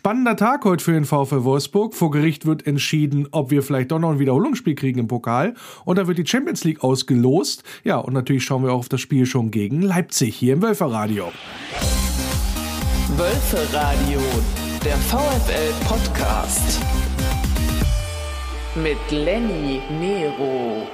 [0.00, 1.94] Spannender Tag heute für den VfL Wolfsburg.
[1.94, 5.52] Vor Gericht wird entschieden, ob wir vielleicht doch noch ein Wiederholungsspiel kriegen im Pokal.
[5.84, 7.64] Und da wird die Champions League ausgelost.
[7.84, 11.30] Ja, und natürlich schauen wir auch auf das Spiel schon gegen Leipzig hier im Wölferradio.
[13.18, 14.20] Wölferadio,
[14.82, 16.80] der VfL Podcast.
[18.76, 20.86] Mit Lenny Nero.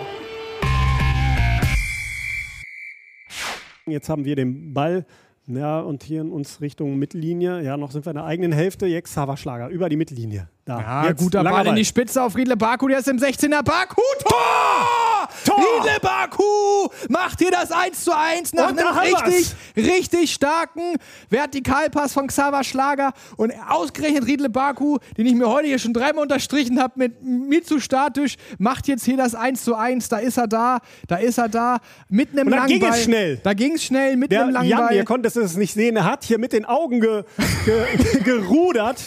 [3.87, 5.07] Jetzt haben wir den Ball
[5.47, 7.63] ja, und hier in uns Richtung Mittellinie.
[7.63, 8.87] Ja, noch sind wir in der eigenen Hälfte.
[8.87, 10.49] Jetzt Haverschlager über die Mittellinie.
[10.65, 10.81] Da.
[10.81, 12.89] Ja, Jetzt guter Ball in die Spitze auf Riedle Baku.
[12.89, 13.63] Der ist im 16er.
[13.63, 15.06] Baku, Tor!
[15.45, 15.57] Tor!
[15.59, 20.97] Riedle Baku macht hier das 1 zu 1 nach einem richtig, richtig starken
[21.31, 23.13] Vertikalpass von Xaver Schlager.
[23.37, 27.81] Und ausgerechnet Riedle Baku, den ich mir heute hier schon dreimal unterstrichen habe mit Mitsu
[27.81, 30.09] statisch, macht jetzt hier das 1 zu 1.
[30.09, 32.79] Da ist er da, da ist er da, mit einem langen Ball.
[32.81, 33.41] Da ging es schnell.
[33.43, 34.95] Da ging es schnell, mit Der einem langen Jan, Ball.
[34.95, 37.25] ihr konntet es nicht sehen, er hat hier mit den Augen ge,
[37.65, 39.03] ge, gerudert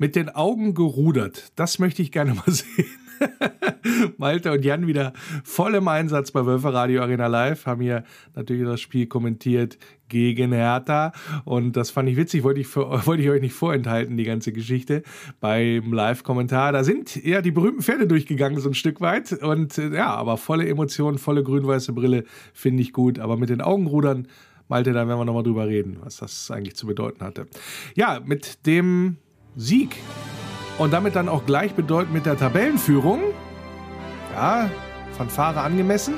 [0.00, 1.50] mit den Augen gerudert.
[1.56, 2.86] Das möchte ich gerne mal sehen.
[4.18, 5.12] Malte und Jan wieder
[5.44, 10.52] voll im Einsatz bei Wölfer Radio Arena Live, haben hier natürlich das Spiel kommentiert gegen
[10.52, 11.12] Hertha
[11.44, 14.52] und das fand ich witzig, wollte ich, für, wollte ich euch nicht vorenthalten, die ganze
[14.52, 15.02] Geschichte
[15.40, 16.72] beim Live-Kommentar.
[16.72, 20.68] Da sind ja die berühmten Pferde durchgegangen, so ein Stück weit und ja, aber volle
[20.68, 24.28] Emotionen, volle grün-weiße Brille finde ich gut, aber mit den Augenrudern
[24.68, 27.46] Malte, da werden wir nochmal drüber reden, was das eigentlich zu bedeuten hatte.
[27.94, 29.16] Ja, mit dem
[29.56, 29.96] Sieg.
[30.78, 33.20] Und damit dann auch gleichbedeutend mit der Tabellenführung.
[34.34, 34.70] Ja,
[35.16, 36.14] Fanfare angemessen.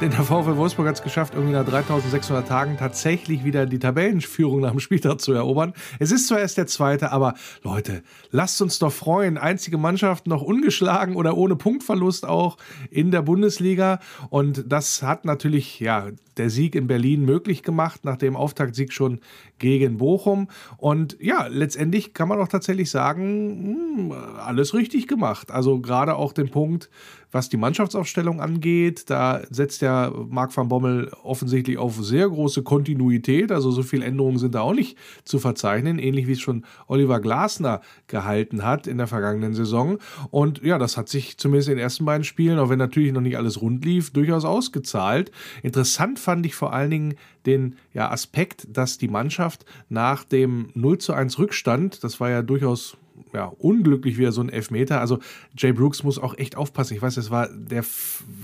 [0.00, 4.60] Denn der VfL Wolfsburg hat es geschafft, irgendwie nach 3600 Tagen tatsächlich wieder die Tabellenführung
[4.60, 5.72] nach dem Spieltag zu erobern.
[5.98, 7.32] Es ist zwar erst der zweite, aber
[7.62, 9.38] Leute, lasst uns doch freuen.
[9.38, 12.58] Einzige Mannschaft noch ungeschlagen oder ohne Punktverlust auch
[12.90, 13.98] in der Bundesliga.
[14.28, 19.20] Und das hat natürlich, ja, der Sieg in Berlin möglich gemacht, nach dem Auftaktsieg schon
[19.58, 20.48] gegen Bochum.
[20.76, 25.50] Und ja, letztendlich kann man auch tatsächlich sagen, hm, alles richtig gemacht.
[25.50, 26.90] Also gerade auch den Punkt,
[27.32, 33.52] was die Mannschaftsaufstellung angeht, da setzt ja Marc van Bommel offensichtlich auf sehr große Kontinuität.
[33.52, 37.20] Also so viele Änderungen sind da auch nicht zu verzeichnen, ähnlich wie es schon Oliver
[37.20, 39.98] Glasner gehalten hat in der vergangenen Saison.
[40.30, 43.20] Und ja, das hat sich zumindest in den ersten beiden Spielen, auch wenn natürlich noch
[43.20, 45.30] nicht alles rund lief, durchaus ausgezahlt.
[45.62, 47.14] Interessant fand ich vor allen Dingen
[47.46, 52.42] den ja, Aspekt, dass die Mannschaft nach dem 0 zu 1 Rückstand, das war ja
[52.42, 52.96] durchaus
[53.32, 55.00] ja, unglücklich wieder so ein Elfmeter.
[55.00, 55.20] Also
[55.56, 56.94] Jay Brooks muss auch echt aufpassen.
[56.94, 57.84] Ich weiß, es war der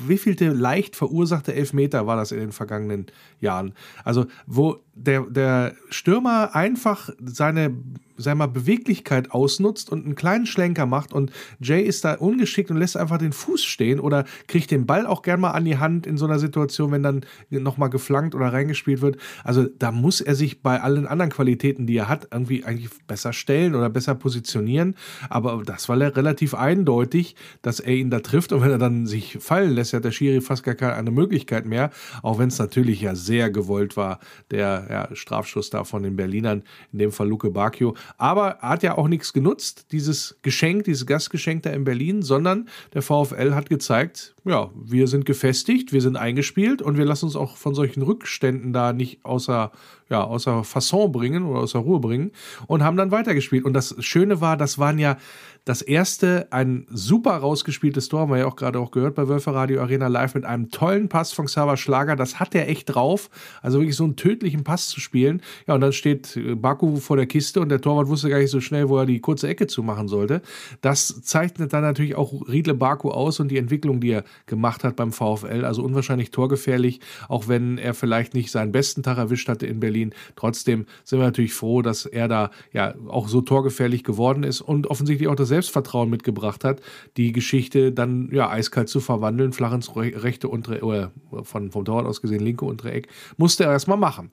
[0.06, 3.06] wievielte leicht verursachte Elfmeter war das in den vergangenen
[3.40, 3.74] Jahren.
[4.04, 7.74] Also wo der, der Stürmer einfach seine
[8.16, 12.76] sag mal, Beweglichkeit ausnutzt und einen kleinen Schlenker macht und Jay ist da ungeschickt und
[12.76, 16.06] lässt einfach den Fuß stehen oder kriegt den Ball auch gern mal an die Hand
[16.06, 19.16] in so einer Situation, wenn dann nochmal geflankt oder reingespielt wird.
[19.44, 23.32] Also da muss er sich bei allen anderen Qualitäten, die er hat, irgendwie eigentlich besser
[23.32, 24.94] stellen oder besser positionieren.
[25.28, 29.38] Aber das war relativ eindeutig, dass er ihn da trifft und wenn er dann sich
[29.40, 31.90] fallen lässt, hat der Schiri fast gar keine Möglichkeit mehr,
[32.22, 34.18] auch wenn es natürlich ja sehr gewollt war,
[34.50, 36.62] der ja, Strafschuss da von den Berlinern,
[36.92, 37.94] in dem Fall Luke Bacchio.
[38.18, 43.02] Aber hat ja auch nichts genutzt, dieses Geschenk, dieses Gastgeschenk da in Berlin, sondern der
[43.02, 47.56] VfL hat gezeigt, ja, wir sind gefestigt, wir sind eingespielt und wir lassen uns auch
[47.56, 49.72] von solchen Rückständen da nicht außer,
[50.12, 52.32] ja, außer Fasson bringen oder außer Ruhe bringen
[52.66, 53.64] und haben dann weitergespielt.
[53.64, 55.16] Und das Schöne war, das waren ja
[55.64, 59.54] das erste, ein super rausgespieltes Tor, haben wir ja auch gerade auch gehört bei Wölfer
[59.54, 62.16] Radio Arena Live mit einem tollen Pass von Xaver Schlager.
[62.16, 63.30] Das hat er echt drauf.
[63.62, 65.40] Also wirklich so einen tödlichen Pass zu spielen.
[65.68, 68.50] Ja, und dann steht äh, Baku vor der Kiste und der Torwart wusste gar nicht
[68.50, 70.42] so schnell, wo er die kurze Ecke zumachen sollte.
[70.80, 74.96] Das zeichnet dann natürlich auch Riedle Baku aus und die Entwicklung, die er gemacht hat
[74.96, 75.64] beim VfL.
[75.64, 76.98] Also unwahrscheinlich torgefährlich,
[77.28, 80.01] auch wenn er vielleicht nicht seinen besten Tag erwischt hatte in Berlin.
[80.36, 84.86] Trotzdem sind wir natürlich froh, dass er da ja auch so torgefährlich geworden ist und
[84.88, 86.80] offensichtlich auch das Selbstvertrauen mitgebracht hat,
[87.16, 92.06] die Geschichte dann ja eiskalt zu verwandeln, flach ins rechte untere, oder von, vom Torwart
[92.06, 94.30] aus gesehen linke untere Eck, musste er erstmal machen.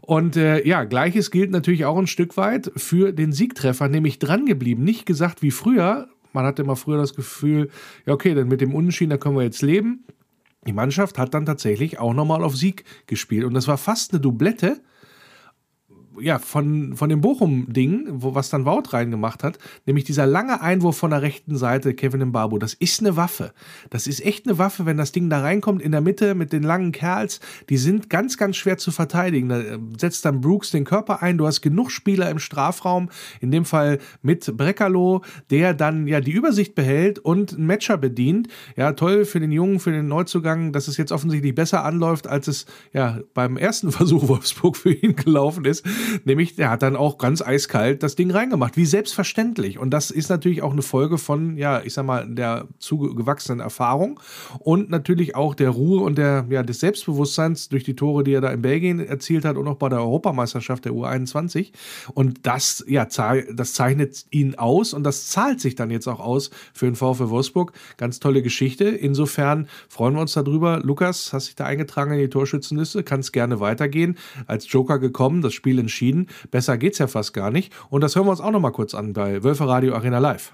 [0.00, 4.84] Und äh, ja, gleiches gilt natürlich auch ein Stück weit für den Siegtreffer, nämlich drangeblieben.
[4.84, 7.70] Nicht gesagt wie früher, man hatte immer früher das Gefühl,
[8.06, 10.04] ja okay, dann mit dem Unentschieden, da können wir jetzt leben.
[10.66, 14.20] Die Mannschaft hat dann tatsächlich auch nochmal auf Sieg gespielt und das war fast eine
[14.20, 14.80] Doublette
[16.20, 21.10] ja, von, von dem Bochum-Ding, was dann Wout reingemacht hat, nämlich dieser lange Einwurf von
[21.10, 23.52] der rechten Seite, Kevin Mbabu, das ist eine Waffe.
[23.90, 26.62] Das ist echt eine Waffe, wenn das Ding da reinkommt in der Mitte mit den
[26.62, 29.48] langen Kerls, die sind ganz, ganz schwer zu verteidigen.
[29.48, 33.50] Da äh, setzt dann Brooks den Körper ein, du hast genug Spieler im Strafraum, in
[33.50, 38.48] dem Fall mit Breckerlo, der dann ja die Übersicht behält und einen Matcher bedient.
[38.76, 42.48] Ja, toll für den Jungen, für den Neuzugang, dass es jetzt offensichtlich besser anläuft, als
[42.48, 45.84] es ja beim ersten Versuch Wolfsburg für ihn gelaufen ist.
[46.24, 49.78] Nämlich, der hat dann auch ganz eiskalt das Ding reingemacht, wie selbstverständlich.
[49.78, 54.20] Und das ist natürlich auch eine Folge von, ja, ich sag mal, der zugewachsenen Erfahrung
[54.58, 58.40] und natürlich auch der Ruhe und der, ja, des Selbstbewusstseins durch die Tore, die er
[58.40, 61.72] da in Belgien erzielt hat und auch bei der Europameisterschaft der U21.
[62.14, 66.50] Und das, ja, das zeichnet ihn aus und das zahlt sich dann jetzt auch aus
[66.72, 67.72] für den VfL Wolfsburg.
[67.96, 68.84] Ganz tolle Geschichte.
[68.84, 70.80] Insofern freuen wir uns darüber.
[70.82, 74.16] Lukas, hast dich da eingetragen in die Torschützenliste, kannst gerne weitergehen.
[74.46, 75.99] Als Joker gekommen, das Spiel entschieden.
[76.50, 77.72] Besser geht's ja fast gar nicht.
[77.90, 80.52] Und das hören wir uns auch noch mal kurz an bei Wölfe Radio Arena Live.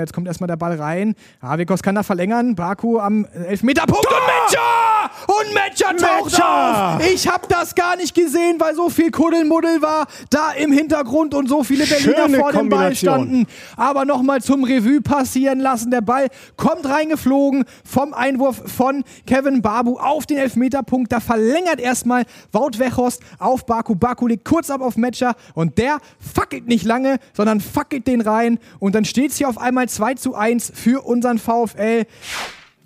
[0.00, 1.14] Jetzt kommt erstmal der Ball rein.
[1.40, 2.54] Avikos kann da verlängern.
[2.54, 4.18] Baku am Elfmeterpunkt Tor!
[4.18, 4.95] und
[5.26, 7.06] Und Mencha taucht auf!
[7.06, 11.48] Ich habe das gar nicht gesehen, weil so viel Kuddelmuddel war da im Hintergrund und
[11.48, 13.46] so viele Berliner Schöne vor dem Ball standen.
[13.76, 15.90] Aber nochmal zum Revue passieren lassen.
[15.90, 21.12] Der Ball kommt reingeflogen vom Einwurf von Kevin Babu auf den Elfmeterpunkt.
[21.12, 23.94] Da verlängert erstmal Wout Weghorst auf Baku.
[23.94, 28.58] Baku liegt kurz ab auf Metscher und der fackelt nicht lange, sondern fackelt den rein.
[28.78, 32.06] Und dann steht es hier auf einmal 2 zu 1 für unseren VfL.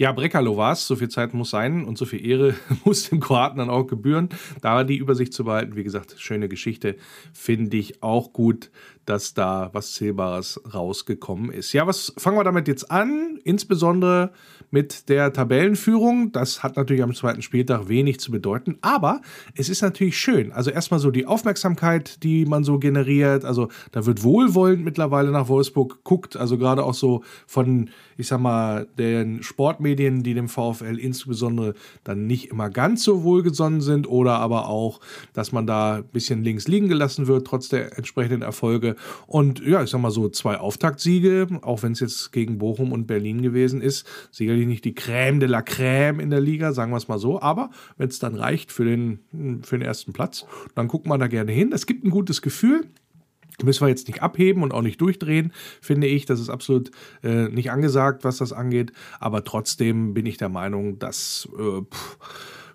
[0.00, 0.86] Ja, Brekalo war es.
[0.86, 2.54] So viel Zeit muss sein und so viel Ehre
[2.86, 4.30] muss dem Kroaten dann auch gebühren.
[4.62, 6.96] Da die Übersicht zu behalten, wie gesagt, schöne Geschichte,
[7.34, 8.70] finde ich auch gut,
[9.06, 11.72] dass da was Zählbares rausgekommen ist.
[11.72, 13.38] Ja, was fangen wir damit jetzt an?
[13.44, 14.32] Insbesondere
[14.70, 16.32] mit der Tabellenführung.
[16.32, 19.20] Das hat natürlich am zweiten Spieltag wenig zu bedeuten, aber
[19.54, 20.52] es ist natürlich schön.
[20.52, 23.44] Also erstmal so die Aufmerksamkeit, die man so generiert.
[23.44, 26.36] Also da wird wohlwollend mittlerweile nach Wolfsburg guckt.
[26.36, 31.74] Also gerade auch so von, ich sag mal, den Sportmedien, die dem VfL insbesondere
[32.04, 35.00] dann nicht immer ganz so wohlgesonnen sind oder aber auch,
[35.32, 38.89] dass man da ein bisschen links liegen gelassen wird, trotz der entsprechenden Erfolge.
[39.26, 43.06] Und ja, ich sag mal so zwei Auftaktsiege, auch wenn es jetzt gegen Bochum und
[43.06, 46.92] Berlin gewesen ist, sicherlich sicherlich nicht die Crème de la Crème in der Liga, sagen
[46.92, 47.40] wir es mal so.
[47.40, 49.20] Aber wenn es dann reicht für den,
[49.62, 50.44] für den ersten Platz,
[50.74, 51.72] dann guckt man da gerne hin.
[51.72, 52.86] Es gibt ein gutes Gefühl.
[53.62, 55.52] Müssen wir jetzt nicht abheben und auch nicht durchdrehen,
[55.82, 56.24] finde ich.
[56.24, 56.90] Das ist absolut
[57.22, 58.92] äh, nicht angesagt, was das angeht.
[59.18, 61.46] Aber trotzdem bin ich der Meinung, dass.
[61.58, 62.18] Äh, pff,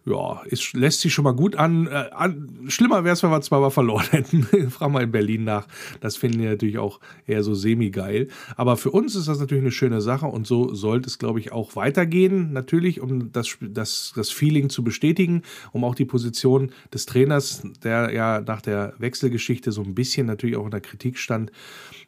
[0.05, 1.87] ja, es lässt sich schon mal gut an.
[1.87, 4.43] Äh, an schlimmer wäre es, wenn wir zweimal verloren hätten.
[4.69, 5.67] Frag mal in Berlin nach.
[5.99, 8.27] Das finden wir natürlich auch eher so semi-geil.
[8.55, 11.51] Aber für uns ist das natürlich eine schöne Sache und so sollte es, glaube ich,
[11.51, 12.53] auch weitergehen.
[12.53, 15.41] Natürlich, um das, das, das Feeling zu bestätigen,
[15.71, 20.55] um auch die Position des Trainers, der ja nach der Wechselgeschichte so ein bisschen natürlich
[20.55, 21.51] auch in der Kritik stand,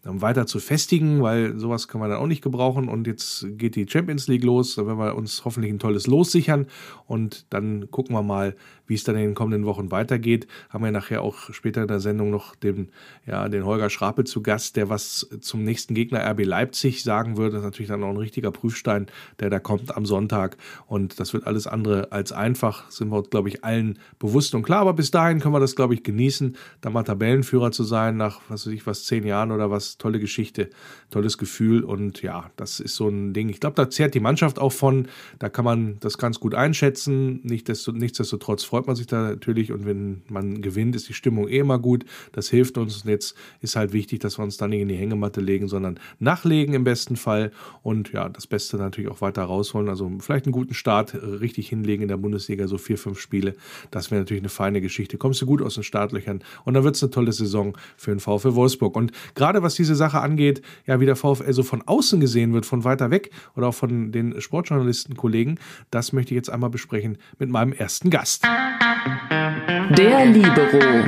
[0.08, 2.90] weiter zu festigen, weil sowas kann man dann auch nicht gebrauchen.
[2.90, 4.76] Und jetzt geht die Champions League los.
[4.76, 6.68] Da werden wir uns hoffentlich ein tolles Los sichern
[7.06, 8.56] und dann gucken wir mal,
[8.88, 10.48] wie es dann in den kommenden Wochen weitergeht.
[10.70, 12.90] Haben wir nachher auch später in der Sendung noch den,
[13.26, 17.52] ja, den Holger Schrapel zu Gast, der was zum nächsten Gegner RB Leipzig sagen würde.
[17.52, 19.08] Das ist natürlich dann auch ein richtiger Prüfstein,
[19.40, 20.58] der da kommt am Sonntag.
[20.88, 24.82] Und das wird alles andere als einfach, sind wir glaube ich, allen bewusst und klar.
[24.82, 28.42] Aber bis dahin können wir das, glaube ich, genießen, da mal Tabellenführer zu sein, nach,
[28.48, 29.97] was weiß ich, was, zehn Jahren oder was.
[29.98, 30.70] Tolle Geschichte,
[31.10, 31.84] tolles Gefühl.
[31.84, 33.50] Und ja, das ist so ein Ding.
[33.50, 35.08] Ich glaube, da zehrt die Mannschaft auch von.
[35.40, 37.42] Da kann man das ganz gut einschätzen.
[37.44, 41.60] Nicht nichtsdestotrotz freut man sich da natürlich und wenn man gewinnt, ist die Stimmung eh
[41.60, 42.06] immer gut.
[42.32, 44.96] Das hilft uns und jetzt ist halt wichtig, dass wir uns dann nicht in die
[44.96, 47.52] Hängematte legen, sondern nachlegen im besten Fall
[47.84, 49.90] und ja, das Beste natürlich auch weiter rausholen.
[49.90, 53.56] Also vielleicht einen guten Start äh, richtig hinlegen in der Bundesliga, so vier, fünf Spiele.
[53.92, 55.18] Das wäre natürlich eine feine Geschichte.
[55.18, 58.20] Kommst du gut aus den Startlöchern und dann wird es eine tolle Saison für den
[58.20, 58.96] VfL Wolfsburg.
[58.96, 62.66] Und gerade was diese Sache angeht, ja, wie der VfL so von außen gesehen wird,
[62.66, 65.60] von weiter weg oder auch von den Sportjournalisten-Kollegen,
[65.92, 68.44] das möchte ich jetzt einmal besprechen mit meinem ersten Gast.
[68.44, 71.06] Der Libero.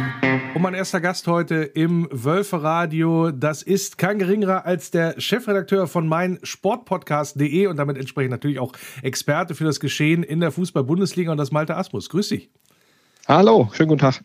[0.55, 6.07] Und mein erster Gast heute im Wölferadio, das ist kein geringerer als der Chefredakteur von
[6.07, 11.51] meinsportpodcast.de und damit entsprechend natürlich auch Experte für das Geschehen in der Fußball-Bundesliga und das
[11.51, 12.09] Malte Asmus.
[12.09, 12.49] Grüß dich.
[13.27, 14.23] Hallo, schönen guten Tag.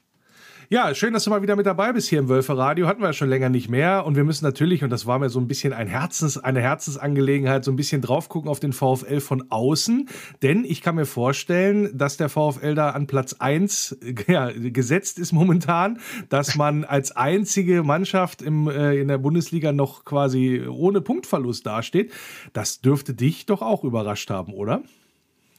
[0.71, 2.87] Ja, schön, dass du mal wieder mit dabei bist hier im Wölfe-Radio.
[2.87, 4.06] Hatten wir ja schon länger nicht mehr.
[4.06, 7.64] Und wir müssen natürlich, und das war mir so ein bisschen ein Herzens, eine Herzensangelegenheit,
[7.64, 10.09] so ein bisschen drauf gucken auf den VfL von außen.
[10.42, 15.33] Denn ich kann mir vorstellen, dass der VfL da an Platz 1 ja, gesetzt ist
[15.33, 15.99] momentan,
[16.30, 22.11] dass man als einzige Mannschaft im, äh, in der Bundesliga noch quasi ohne Punktverlust dasteht.
[22.54, 24.83] Das dürfte dich doch auch überrascht haben, oder?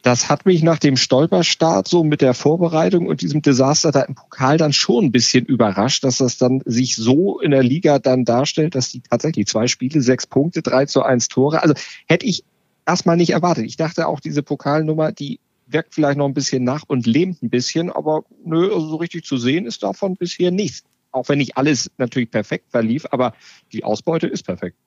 [0.06, 4.14] Das hat mich nach dem Stolperstart so mit der Vorbereitung und diesem Desaster da im
[4.14, 8.24] Pokal dann schon ein bisschen überrascht, dass das dann sich so in der Liga dann
[8.24, 11.64] darstellt, dass die tatsächlich zwei Spiele, sechs Punkte, drei zu eins Tore.
[11.64, 11.74] Also
[12.06, 12.44] hätte ich
[12.86, 13.66] erstmal nicht erwartet.
[13.66, 17.50] Ich dachte auch, diese Pokalnummer, die wirkt vielleicht noch ein bisschen nach und lähmt ein
[17.50, 20.84] bisschen, aber nö, also so richtig zu sehen ist davon bisher nichts.
[21.10, 23.34] Auch wenn nicht alles natürlich perfekt verlief, aber
[23.72, 24.78] die Ausbeute ist perfekt.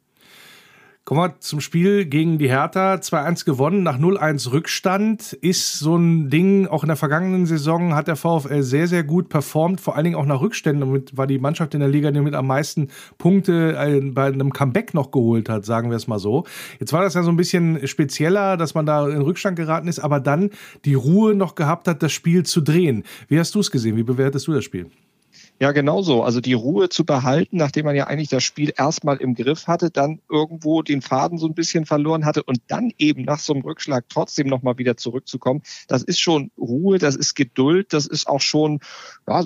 [1.05, 2.97] Kommen wir zum Spiel gegen die Hertha.
[2.97, 5.33] 2-1 gewonnen, nach 0-1 Rückstand.
[5.33, 9.31] Ist so ein Ding, auch in der vergangenen Saison hat der VfL sehr, sehr gut
[9.31, 10.81] performt, vor allen Dingen auch nach Rückständen.
[10.81, 14.53] Damit war die Mannschaft in der Liga, die mit am meisten Punkte äh, bei einem
[14.53, 16.45] Comeback noch geholt hat, sagen wir es mal so.
[16.79, 20.01] Jetzt war das ja so ein bisschen spezieller, dass man da in Rückstand geraten ist,
[20.01, 20.51] aber dann
[20.85, 23.05] die Ruhe noch gehabt hat, das Spiel zu drehen.
[23.29, 23.97] Wie hast du es gesehen?
[23.97, 24.91] Wie bewertest du das Spiel?
[25.61, 26.23] Ja, genau so.
[26.23, 29.91] Also die Ruhe zu behalten, nachdem man ja eigentlich das Spiel erstmal im Griff hatte,
[29.91, 33.63] dann irgendwo den Faden so ein bisschen verloren hatte und dann eben nach so einem
[33.63, 35.63] Rückschlag trotzdem nochmal wieder zurückzukommen.
[35.89, 38.79] Das ist schon Ruhe, das ist Geduld, das ist auch schon,
[39.27, 39.45] ja,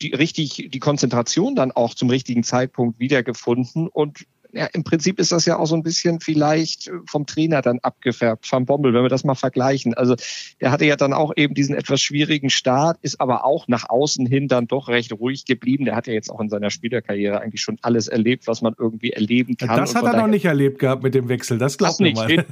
[0.00, 5.32] die richtig, die Konzentration dann auch zum richtigen Zeitpunkt wiedergefunden und ja, im Prinzip ist
[5.32, 9.10] das ja auch so ein bisschen vielleicht vom Trainer dann abgefärbt, Van Bommel, wenn wir
[9.10, 9.92] das mal vergleichen.
[9.94, 10.16] Also
[10.60, 14.24] der hatte ja dann auch eben diesen etwas schwierigen Start, ist aber auch nach außen
[14.26, 15.84] hin dann doch recht ruhig geblieben.
[15.84, 19.10] Der hat ja jetzt auch in seiner Spielerkarriere eigentlich schon alles erlebt, was man irgendwie
[19.10, 19.76] erleben kann.
[19.76, 22.16] Das hat er noch nicht erlebt gehabt mit dem Wechsel, das glaubt nicht.
[22.16, 22.46] Mal.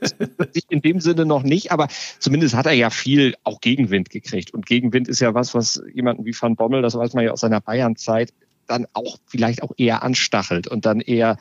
[0.68, 1.88] in dem Sinne noch nicht, aber
[2.20, 4.54] zumindest hat er ja viel auch Gegenwind gekriegt.
[4.54, 7.40] Und Gegenwind ist ja was, was jemanden wie Van Bommel, das weiß man ja aus
[7.40, 8.32] seiner Bayern-Zeit,
[8.70, 11.36] dann auch vielleicht auch eher anstachelt und dann eher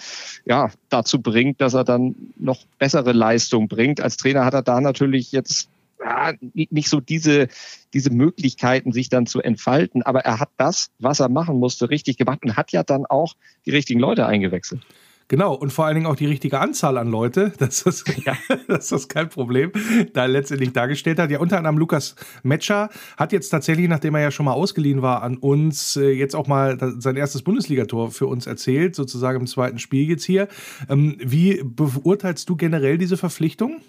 [0.46, 4.02] ja dazu bringt, dass er dann noch bessere Leistung bringt.
[4.02, 5.70] Als Trainer hat er da natürlich jetzt
[6.00, 7.48] ja, nicht so diese,
[7.94, 10.02] diese Möglichkeiten, sich dann zu entfalten.
[10.02, 13.34] Aber er hat das, was er machen musste, richtig gemacht und hat ja dann auch
[13.66, 14.82] die richtigen Leute eingewechselt.
[15.30, 18.36] Genau, und vor allen Dingen auch die richtige Anzahl an Leute, dass das, ja.
[18.68, 19.72] dass das kein Problem
[20.14, 21.30] da letztendlich dargestellt hat.
[21.30, 25.22] Ja, unter anderem Lukas Metscher hat jetzt tatsächlich, nachdem er ja schon mal ausgeliehen war
[25.22, 29.78] an uns, äh, jetzt auch mal sein erstes Bundesligator für uns erzählt, sozusagen im zweiten
[29.78, 30.48] Spiel jetzt hier.
[30.90, 33.82] Ähm, wie beurteilst du generell diese Verpflichtung?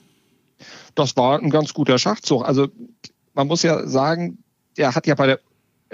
[0.95, 2.45] Das war ein ganz guter Schachzug.
[2.45, 2.69] Also
[3.33, 4.45] man muss ja sagen,
[4.77, 5.41] der hat ja bei der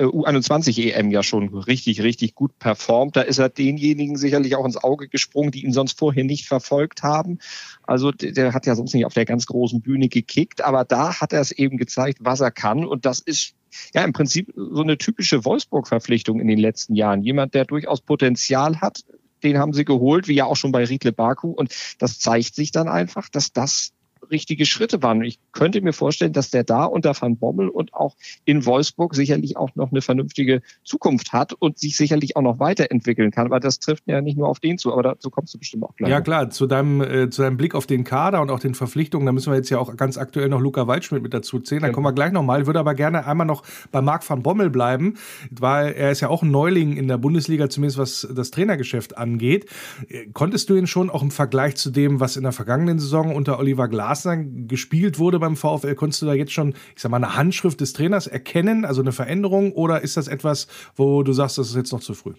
[0.05, 3.17] U21 EM ja schon richtig, richtig gut performt.
[3.17, 7.03] Da ist er denjenigen sicherlich auch ins Auge gesprungen, die ihn sonst vorher nicht verfolgt
[7.03, 7.39] haben.
[7.83, 11.33] Also der hat ja sonst nicht auf der ganz großen Bühne gekickt, aber da hat
[11.33, 12.85] er es eben gezeigt, was er kann.
[12.85, 13.55] Und das ist
[13.95, 17.23] ja im Prinzip so eine typische Wolfsburg-Verpflichtung in den letzten Jahren.
[17.23, 19.05] Jemand, der durchaus Potenzial hat,
[19.43, 21.51] den haben sie geholt, wie ja auch schon bei Riedle Baku.
[21.51, 23.93] Und das zeigt sich dann einfach, dass das
[24.31, 25.23] richtige Schritte waren.
[25.23, 29.57] Ich könnte mir vorstellen, dass der da unter Van Bommel und auch in Wolfsburg sicherlich
[29.57, 33.47] auch noch eine vernünftige Zukunft hat und sich sicherlich auch noch weiterentwickeln kann.
[33.47, 35.95] Aber das trifft ja nicht nur auf den zu, aber dazu kommst du bestimmt auch
[35.97, 36.11] gleich.
[36.11, 39.27] Ja klar, zu deinem, äh, zu deinem Blick auf den Kader und auch den Verpflichtungen,
[39.27, 41.83] da müssen wir jetzt ja auch ganz aktuell noch Luca Waldschmidt mit dazu zählen.
[41.83, 42.61] Da kommen wir gleich nochmal.
[42.61, 45.15] Ich würde aber gerne einmal noch bei Marc van Bommel bleiben,
[45.51, 49.67] weil er ist ja auch ein Neuling in der Bundesliga, zumindest was das Trainergeschäft angeht.
[50.09, 53.35] Äh, konntest du ihn schon auch im Vergleich zu dem, was in der vergangenen Saison
[53.35, 57.11] unter Oliver Glas Glasner gespielt wurde beim VfL, konntest du da jetzt schon, ich sag
[57.11, 61.33] mal, eine Handschrift des Trainers erkennen, also eine Veränderung, oder ist das etwas, wo du
[61.33, 62.35] sagst, das ist jetzt noch zu früh?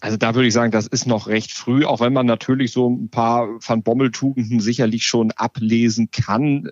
[0.00, 2.88] Also da würde ich sagen, das ist noch recht früh, auch wenn man natürlich so
[2.88, 6.68] ein paar Van Bommel-Tugenden sicherlich schon ablesen kann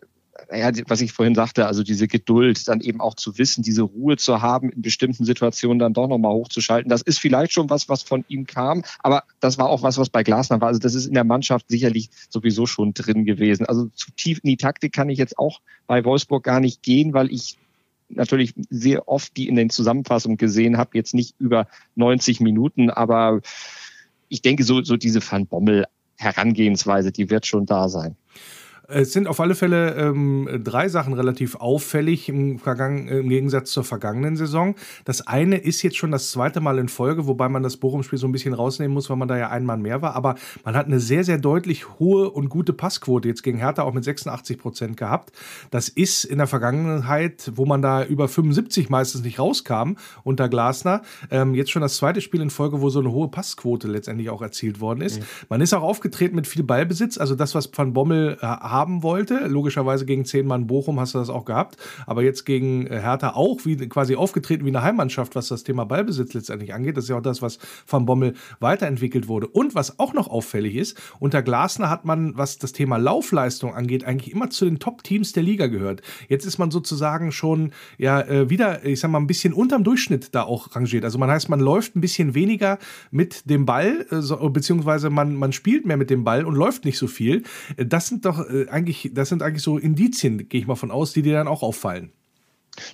[0.52, 4.16] ja, was ich vorhin sagte, also diese Geduld, dann eben auch zu wissen, diese Ruhe
[4.16, 6.88] zu haben, in bestimmten Situationen dann doch nochmal hochzuschalten.
[6.88, 10.08] Das ist vielleicht schon was, was von ihm kam, aber das war auch was, was
[10.08, 10.68] bei Glasner war.
[10.68, 13.66] Also das ist in der Mannschaft sicherlich sowieso schon drin gewesen.
[13.66, 17.12] Also zu tief in die Taktik kann ich jetzt auch bei Wolfsburg gar nicht gehen,
[17.12, 17.58] weil ich
[18.08, 23.40] natürlich sehr oft die in den Zusammenfassungen gesehen habe, jetzt nicht über 90 Minuten, aber
[24.28, 25.86] ich denke, so, so diese Van Bommel
[26.16, 28.16] Herangehensweise, die wird schon da sein.
[28.88, 34.36] Es sind auf alle Fälle ähm, drei Sachen relativ auffällig im, im, Gegensatz zur vergangenen
[34.36, 34.74] Saison.
[35.04, 38.26] Das eine ist jetzt schon das zweite Mal in Folge, wobei man das Bochum-Spiel so
[38.28, 40.14] ein bisschen rausnehmen muss, weil man da ja einmal mehr war.
[40.14, 43.92] Aber man hat eine sehr, sehr deutlich hohe und gute Passquote jetzt gegen Hertha auch
[43.92, 45.32] mit 86 Prozent gehabt.
[45.70, 51.02] Das ist in der Vergangenheit, wo man da über 75 meistens nicht rauskam unter Glasner,
[51.30, 54.42] ähm, jetzt schon das zweite Spiel in Folge, wo so eine hohe Passquote letztendlich auch
[54.42, 55.20] erzielt worden ist.
[55.20, 55.24] Mhm.
[55.48, 59.46] Man ist auch aufgetreten mit viel Ballbesitz, also das, was Van Bommel äh, haben wollte.
[59.46, 61.76] Logischerweise gegen zehn Mann Bochum hast du das auch gehabt.
[62.06, 65.84] Aber jetzt gegen äh, Hertha auch wie, quasi aufgetreten wie eine Heimmannschaft, was das Thema
[65.84, 66.96] Ballbesitz letztendlich angeht.
[66.96, 69.46] Das ist ja auch das, was von Bommel weiterentwickelt wurde.
[69.46, 74.04] Und was auch noch auffällig ist, unter Glasner hat man, was das Thema Laufleistung angeht,
[74.04, 76.02] eigentlich immer zu den Top-Teams der Liga gehört.
[76.28, 80.34] Jetzt ist man sozusagen schon ja äh, wieder, ich sag mal, ein bisschen unterm Durchschnitt
[80.34, 81.04] da auch rangiert.
[81.04, 82.78] Also man heißt, man läuft ein bisschen weniger
[83.10, 86.98] mit dem Ball, äh, beziehungsweise man, man spielt mehr mit dem Ball und läuft nicht
[86.98, 87.42] so viel.
[87.76, 91.22] Das sind doch eigentlich, das sind eigentlich so Indizien, gehe ich mal von aus, die
[91.22, 92.12] dir dann auch auffallen.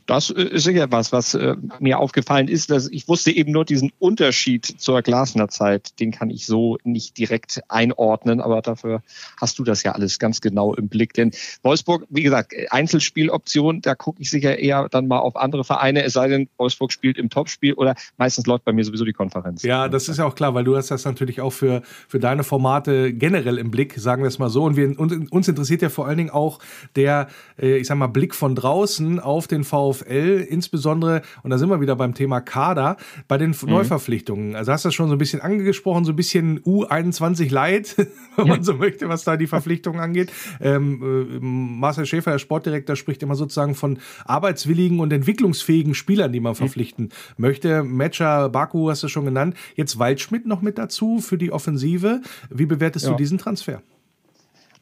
[0.06, 3.64] Das äh, ist sicher was, was äh, mir aufgefallen ist, dass ich wusste eben nur
[3.64, 9.02] diesen Unterschied zur Glasner Zeit, den kann ich so nicht direkt einordnen, aber dafür
[9.40, 11.14] hast du das ja alles ganz genau im Blick.
[11.14, 16.02] Denn Wolfsburg, wie gesagt, Einzelspieloption, da gucke ich sicher eher dann mal auf andere Vereine,
[16.04, 19.62] es sei denn, Wolfsburg spielt im Topspiel oder meistens läuft bei mir sowieso die Konferenz.
[19.62, 22.44] Ja, das ist ja auch klar, weil du hast das natürlich auch für, für deine
[22.44, 24.64] Formate generell im Blick, sagen wir es mal so.
[24.64, 26.58] Und wir, uns interessiert ja vor allen Dingen auch
[26.96, 31.70] der, äh, ich sag mal, Blick von draußen auf den VfL, insbesondere, und da sind
[31.70, 33.70] wir wieder beim Thema Kader, bei den mhm.
[33.70, 34.54] Neuverpflichtungen.
[34.54, 37.96] Also hast du das schon so ein bisschen angesprochen, so ein bisschen U21 Light,
[38.36, 40.30] wenn man so möchte, was da die Verpflichtungen angeht.
[40.60, 46.40] Ähm, äh, Marcel Schäfer, der Sportdirektor, spricht immer sozusagen von arbeitswilligen und entwicklungsfähigen Spielern, die
[46.40, 47.10] man verpflichten mhm.
[47.38, 47.82] möchte.
[47.82, 49.56] Matcher, Baku hast du schon genannt.
[49.74, 52.20] Jetzt Waldschmidt noch mit dazu für die Offensive.
[52.50, 53.12] Wie bewertest ja.
[53.12, 53.82] du diesen Transfer?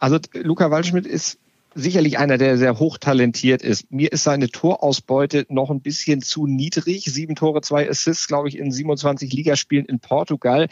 [0.00, 1.38] Also Luca Waldschmidt ist
[1.74, 3.90] sicherlich einer, der sehr hochtalentiert ist.
[3.90, 7.04] Mir ist seine Torausbeute noch ein bisschen zu niedrig.
[7.04, 10.68] Sieben Tore, zwei Assists, glaube ich, in 27 Ligaspielen in Portugal.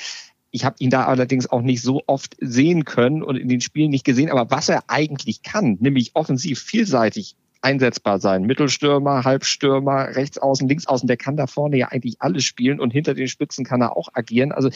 [0.51, 3.91] Ich habe ihn da allerdings auch nicht so oft sehen können und in den Spielen
[3.91, 4.31] nicht gesehen.
[4.31, 8.45] Aber was er eigentlich kann, nämlich offensiv vielseitig einsetzbar sein.
[8.45, 13.29] Mittelstürmer, Halbstürmer, Rechtsaußen, Linksaußen, der kann da vorne ja eigentlich alles spielen und hinter den
[13.29, 14.53] Spitzen kann er auch agieren.
[14.53, 14.71] Also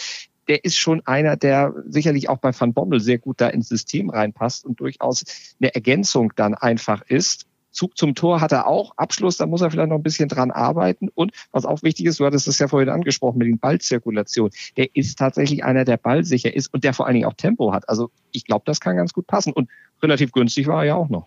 [0.49, 4.11] der ist schon einer, der sicherlich auch bei Van Bommel sehr gut da ins System
[4.11, 5.25] reinpasst und durchaus
[5.61, 7.47] eine Ergänzung dann einfach ist.
[7.73, 8.93] Zug zum Tor hat er auch.
[8.97, 11.09] Abschluss, da muss er vielleicht noch ein bisschen dran arbeiten.
[11.09, 14.51] Und was auch wichtig ist, du hattest es ja vorhin angesprochen mit den Ballzirkulation.
[14.77, 17.89] Der ist tatsächlich einer, der ballsicher ist und der vor allen Dingen auch Tempo hat.
[17.89, 19.53] Also ich glaube, das kann ganz gut passen.
[19.53, 19.71] Und
[20.03, 21.27] relativ günstig war er ja auch noch.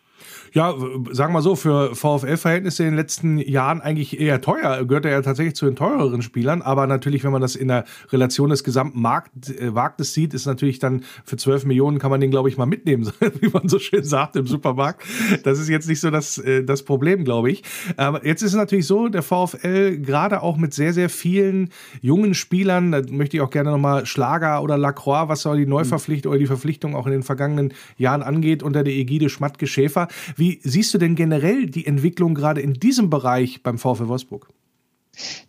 [0.53, 0.73] Ja,
[1.11, 4.85] sagen wir so, für VfL-Verhältnisse in den letzten Jahren eigentlich eher teuer.
[4.85, 6.61] Gehört er ja tatsächlich zu den teureren Spielern.
[6.61, 10.45] Aber natürlich, wenn man das in der Relation des gesamten Markt, äh, Marktes sieht, ist
[10.45, 13.79] natürlich dann für 12 Millionen kann man den, glaube ich, mal mitnehmen, wie man so
[13.79, 15.03] schön sagt im Supermarkt.
[15.43, 17.63] Das ist jetzt nicht so das, äh, das Problem, glaube ich.
[17.97, 21.69] Aber jetzt ist es natürlich so, der VfL gerade auch mit sehr, sehr vielen
[22.01, 26.31] jungen Spielern, da möchte ich auch gerne nochmal Schlager oder Lacroix, was soll die Neuverpflichtung
[26.31, 30.07] oder die Verpflichtung auch in den vergangenen Jahren angeht, unter der Ägide Schmatke-Schäfer.
[30.35, 34.47] Wie siehst du denn generell die Entwicklung gerade in diesem Bereich beim VfL Wolfsburg?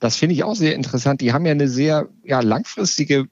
[0.01, 1.21] Das finde ich auch sehr interessant.
[1.21, 3.27] Die haben ja eine sehr ja, langfristige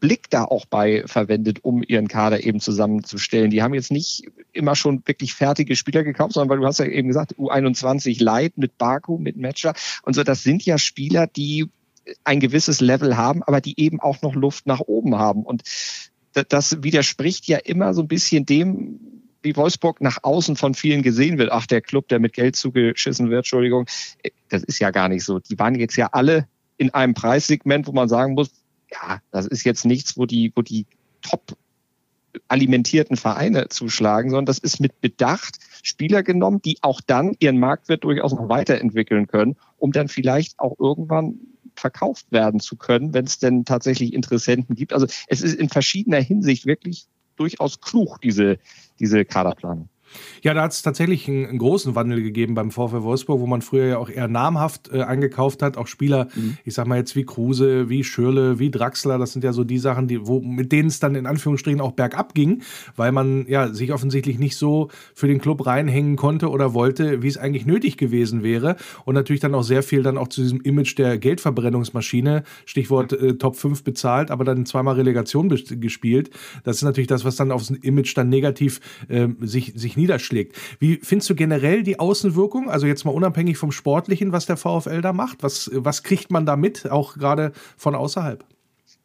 [0.00, 3.50] Blick da auch bei verwendet, um ihren Kader eben zusammenzustellen.
[3.50, 6.86] Die haben jetzt nicht immer schon wirklich fertige Spieler gekauft, sondern weil du hast ja
[6.86, 10.24] eben gesagt, U21 Light mit Baku, mit Matcher und so.
[10.24, 11.68] Das sind ja Spieler, die
[12.24, 15.42] ein gewisses Level haben, aber die eben auch noch Luft nach oben haben.
[15.42, 15.62] Und
[16.32, 21.38] das widerspricht ja immer so ein bisschen dem, wie Wolfsburg nach außen von vielen gesehen
[21.38, 21.52] wird.
[21.52, 23.86] Ach, der Club, der mit Geld zugeschissen wird, Entschuldigung.
[24.48, 25.38] Das ist ja gar nicht so.
[25.38, 28.50] Die waren jetzt ja alle in einem Preissegment, wo man sagen muss,
[28.90, 30.86] ja, das ist jetzt nichts, wo die, wo die
[31.22, 31.56] top
[32.48, 38.04] alimentierten Vereine zuschlagen, sondern das ist mit Bedacht Spieler genommen, die auch dann ihren Marktwert
[38.04, 41.38] durchaus noch weiterentwickeln können, um dann vielleicht auch irgendwann
[41.74, 44.92] verkauft werden zu können, wenn es denn tatsächlich Interessenten gibt.
[44.92, 47.06] Also es ist in verschiedener Hinsicht wirklich
[47.38, 48.58] durchaus klug, diese,
[48.98, 49.88] diese Kaderplanung.
[50.42, 53.62] Ja, da hat es tatsächlich einen, einen, großen Wandel gegeben beim VfL Wolfsburg, wo man
[53.62, 55.76] früher ja auch eher namhaft äh, eingekauft hat.
[55.76, 56.58] Auch Spieler, mhm.
[56.64, 59.78] ich sag mal jetzt wie Kruse, wie Schürle, wie Draxler, das sind ja so die
[59.78, 62.62] Sachen, die, wo, mit denen es dann in Anführungsstrichen auch bergab ging,
[62.96, 67.28] weil man ja sich offensichtlich nicht so für den Club reinhängen konnte oder wollte, wie
[67.28, 68.76] es eigentlich nötig gewesen wäre.
[69.04, 73.34] Und natürlich dann auch sehr viel dann auch zu diesem Image der Geldverbrennungsmaschine, Stichwort äh,
[73.34, 76.30] Top 5 bezahlt, aber dann zweimal Relegation gespielt.
[76.64, 80.56] Das ist natürlich das, was dann aufs Image dann negativ äh, sich, sich niederschlägt.
[80.78, 82.70] Wie findest du generell die Außenwirkung?
[82.70, 85.42] Also jetzt mal unabhängig vom Sportlichen, was der VfL da macht.
[85.42, 88.44] Was, was kriegt man da mit, auch gerade von außerhalb?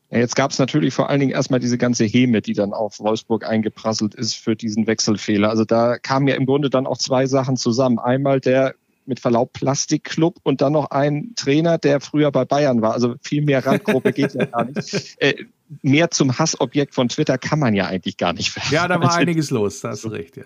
[0.09, 3.45] Jetzt gab es natürlich vor allen Dingen erstmal diese ganze Häme, die dann auf Wolfsburg
[3.47, 5.49] eingeprasselt ist für diesen Wechselfehler.
[5.49, 7.97] Also da kamen ja im Grunde dann auch zwei Sachen zusammen.
[7.97, 8.75] Einmal der
[9.05, 12.93] mit Verlaub Plastikclub und dann noch ein Trainer, der früher bei Bayern war.
[12.93, 15.17] Also viel mehr Randgruppe geht ja gar nicht.
[15.17, 15.45] Äh,
[15.81, 18.67] mehr zum Hassobjekt von Twitter kann man ja eigentlich gar nicht werden.
[18.71, 20.43] Ja, da war einiges los, da hast du recht, ja.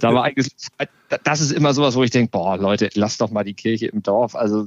[0.00, 0.50] Da war einiges,
[1.24, 4.02] das ist immer sowas, wo ich denke, boah, Leute, lasst doch mal die Kirche im
[4.02, 4.34] Dorf.
[4.34, 4.66] Also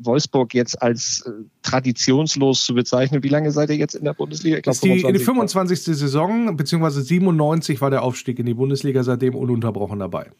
[0.00, 1.30] Wolfsburg jetzt als äh,
[1.62, 3.22] traditionslos zu bezeichnen.
[3.22, 4.56] Wie lange seid ihr jetzt in der Bundesliga?
[4.56, 5.08] Ich glaub, die, 25.
[5.08, 5.80] in die 25.
[5.82, 10.30] Saison, beziehungsweise 97 war der Aufstieg in die Bundesliga seitdem ununterbrochen dabei.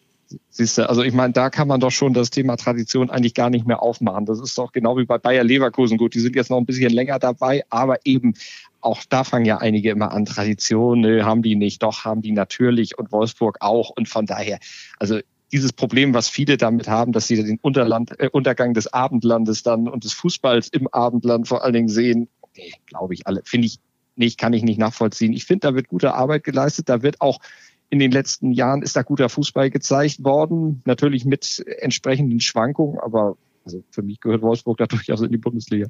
[0.51, 3.51] Siehst du, also ich meine, da kann man doch schon das Thema Tradition eigentlich gar
[3.51, 4.27] nicht mehr aufmachen.
[4.27, 5.99] Das ist doch genau wie bei Bayer Leverkusen.
[5.99, 8.35] Gut, die sind jetzt noch ein bisschen länger dabei, aber eben
[8.81, 10.25] auch da fangen ja einige immer an.
[10.25, 13.91] Tradition, nö, haben die nicht, doch haben die natürlich und Wolfsburg auch.
[13.91, 14.59] Und von daher,
[14.99, 15.21] also
[15.53, 19.89] dieses Problem, was viele damit haben, dass sie den Unterland, äh, Untergang des Abendlandes dann
[19.89, 23.79] und des Fußballs im Abendland vor allen Dingen sehen, okay, glaube ich alle, finde ich
[24.17, 25.33] nicht, kann ich nicht nachvollziehen.
[25.33, 27.39] Ich finde, da wird gute Arbeit geleistet, da wird auch
[27.89, 30.83] in den letzten Jahren ist da guter Fußball gezeigt worden.
[30.85, 35.89] Natürlich mit entsprechenden Schwankungen, aber also für mich gehört Wolfsburg da durchaus in die Bundesliga.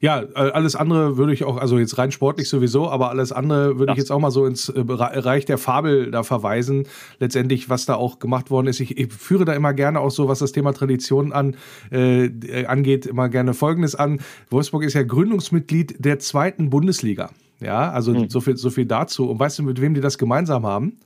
[0.00, 3.78] Ja, äh, alles andere würde ich auch, also jetzt rein sportlich sowieso, aber alles andere
[3.78, 3.92] würde ja.
[3.92, 6.86] ich jetzt auch mal so ins äh, Bereich der Fabel da verweisen.
[7.18, 8.80] Letztendlich, was da auch gemacht worden ist.
[8.80, 11.56] Ich, ich führe da immer gerne auch so, was das Thema Tradition an,
[11.90, 14.20] äh, angeht, immer gerne Folgendes an.
[14.48, 17.30] Wolfsburg ist ja Gründungsmitglied der zweiten Bundesliga.
[17.60, 18.30] Ja, also hm.
[18.30, 19.28] so, viel, so viel dazu.
[19.28, 20.96] Und weißt du, mit wem die das gemeinsam haben?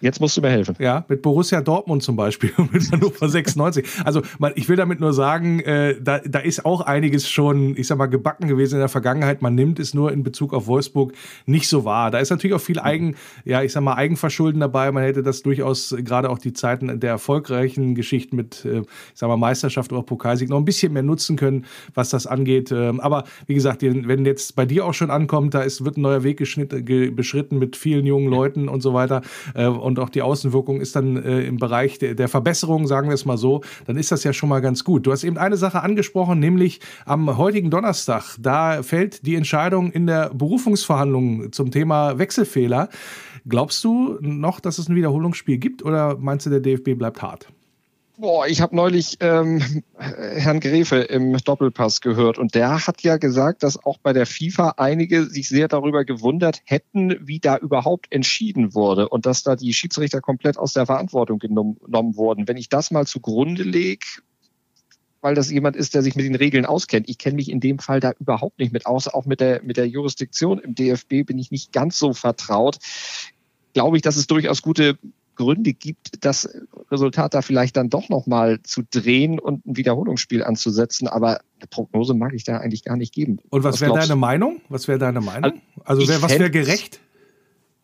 [0.00, 0.76] Jetzt musst du mir helfen.
[0.78, 3.84] Ja, mit Borussia Dortmund zum Beispiel und mit Hannover 96.
[4.04, 4.22] Also
[4.54, 8.06] ich will damit nur sagen, äh, da, da ist auch einiges schon, ich sag mal,
[8.06, 9.42] gebacken gewesen in der Vergangenheit.
[9.42, 11.12] Man nimmt es nur in Bezug auf Wolfsburg
[11.46, 12.10] nicht so wahr.
[12.10, 14.92] Da ist natürlich auch viel Eigen, ja, ich sag mal, Eigenverschulden dabei.
[14.92, 19.28] Man hätte das durchaus gerade auch die Zeiten der erfolgreichen Geschichten mit, äh, ich sag
[19.28, 22.70] mal, Meisterschaft oder Pokalsieg noch ein bisschen mehr nutzen können, was das angeht.
[22.72, 26.02] Ähm, aber wie gesagt, wenn jetzt bei dir auch schon ankommt, da ist, wird ein
[26.02, 29.22] neuer Weg beschritten mit vielen jungen Leuten und so weiter.
[29.54, 33.14] Äh, und auch die Außenwirkung ist dann äh, im Bereich der, der Verbesserung, sagen wir
[33.14, 35.06] es mal so, dann ist das ja schon mal ganz gut.
[35.06, 40.06] Du hast eben eine Sache angesprochen, nämlich am heutigen Donnerstag, da fällt die Entscheidung in
[40.06, 42.90] der Berufungsverhandlung zum Thema Wechselfehler.
[43.48, 47.48] Glaubst du noch, dass es ein Wiederholungsspiel gibt oder meinst du, der DFB bleibt hart?
[48.20, 49.62] Boah, ich habe neulich ähm,
[49.96, 54.74] Herrn Grefe im Doppelpass gehört und der hat ja gesagt, dass auch bei der FIFA
[54.76, 59.72] einige sich sehr darüber gewundert hätten, wie da überhaupt entschieden wurde und dass da die
[59.72, 61.76] Schiedsrichter komplett aus der Verantwortung genommen,
[62.16, 62.48] wurden.
[62.48, 64.04] Wenn ich das mal zugrunde lege,
[65.20, 67.08] weil das jemand ist, der sich mit den Regeln auskennt.
[67.08, 69.06] Ich kenne mich in dem Fall da überhaupt nicht mit aus.
[69.06, 72.78] Auch mit der, mit der Jurisdiktion im DFB bin ich nicht ganz so vertraut.
[73.74, 74.98] Glaube ich, dass es durchaus gute
[75.38, 76.48] Gründe gibt, das
[76.90, 81.08] Resultat da vielleicht dann doch nochmal zu drehen und ein Wiederholungsspiel anzusetzen.
[81.08, 83.38] Aber eine Prognose mag ich da eigentlich gar nicht geben.
[83.50, 84.60] Und was, was wäre deine Meinung?
[84.68, 85.60] Was wäre deine Meinung?
[85.84, 87.00] Also wär, was wäre gerecht?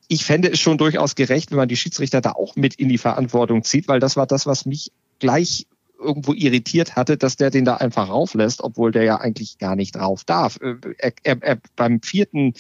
[0.09, 2.99] Ich fände es schon durchaus gerecht, wenn man die Schiedsrichter da auch mit in die
[2.99, 5.67] Verantwortung zieht, weil das war das, was mich gleich
[5.99, 9.97] irgendwo irritiert hatte, dass der den da einfach rauflässt, obwohl der ja eigentlich gar nicht
[9.97, 10.59] drauf darf.
[10.61, 12.55] Äh, er, er, er, beim vierten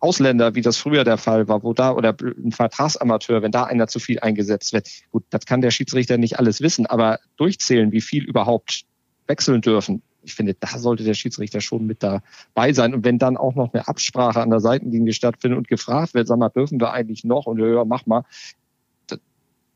[0.00, 3.88] Ausländer, wie das früher der Fall war, wo da oder ein Vertragsamateur, wenn da einer
[3.88, 8.00] zu viel eingesetzt wird, gut, das kann der Schiedsrichter nicht alles wissen, aber durchzählen, wie
[8.00, 8.84] viel überhaupt
[9.26, 10.02] wechseln dürfen.
[10.22, 12.94] Ich finde, da sollte der Schiedsrichter schon mit dabei sein.
[12.94, 16.38] Und wenn dann auch noch eine Absprache an der Seitenlinie stattfindet und gefragt wird, sag
[16.38, 17.46] mal, dürfen wir eigentlich noch?
[17.46, 18.24] Und ja, mach mal.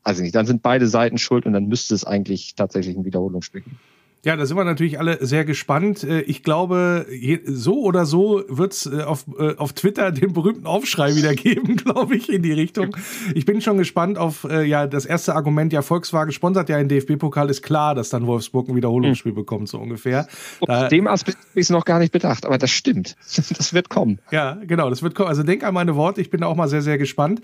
[0.03, 3.61] Also nicht, dann sind beide Seiten schuld und dann müsste es eigentlich tatsächlich ein Wiederholungsspiel
[3.61, 3.79] geben.
[4.25, 6.05] Ja, da sind wir natürlich alle sehr gespannt.
[6.05, 7.05] Äh, ich glaube,
[7.45, 11.75] so oder so wird es äh, auf, äh, auf Twitter den berühmten Aufschrei wieder geben,
[11.75, 12.95] glaube ich, in die Richtung.
[13.35, 15.73] Ich bin schon gespannt auf ja das erste Argument.
[15.73, 17.49] Ja, Volkswagen sponsert ja den DFB-Pokal.
[17.49, 19.35] Ist klar, dass dann Wolfsburg ein Wiederholungsspiel hm.
[19.35, 20.27] bekommt, so ungefähr.
[20.61, 23.15] Auf dem Aspekt habe ich es noch gar nicht bedacht, aber das stimmt.
[23.63, 24.19] Das wird kommen.
[24.31, 25.29] Ja, genau, das wird kommen.
[25.29, 26.21] Also denk an meine Worte.
[26.21, 27.41] Ich bin da auch mal sehr, sehr gespannt.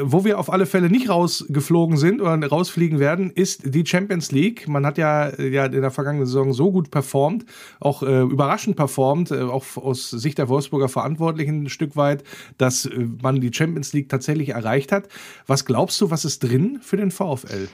[0.00, 4.68] Wo wir auf alle Fälle nicht rausgeflogen sind oder rausfliegen werden, ist die Champions League.
[4.68, 7.44] Man hat ja, ja in der Vergangenheit vergangenen Saison so gut performt,
[7.80, 12.24] auch äh, überraschend performt, äh, auch aus Sicht der Wolfsburger Verantwortlichen ein Stück weit,
[12.58, 15.08] dass äh, man die Champions League tatsächlich erreicht hat.
[15.46, 17.68] Was glaubst du, was ist drin für den VfL?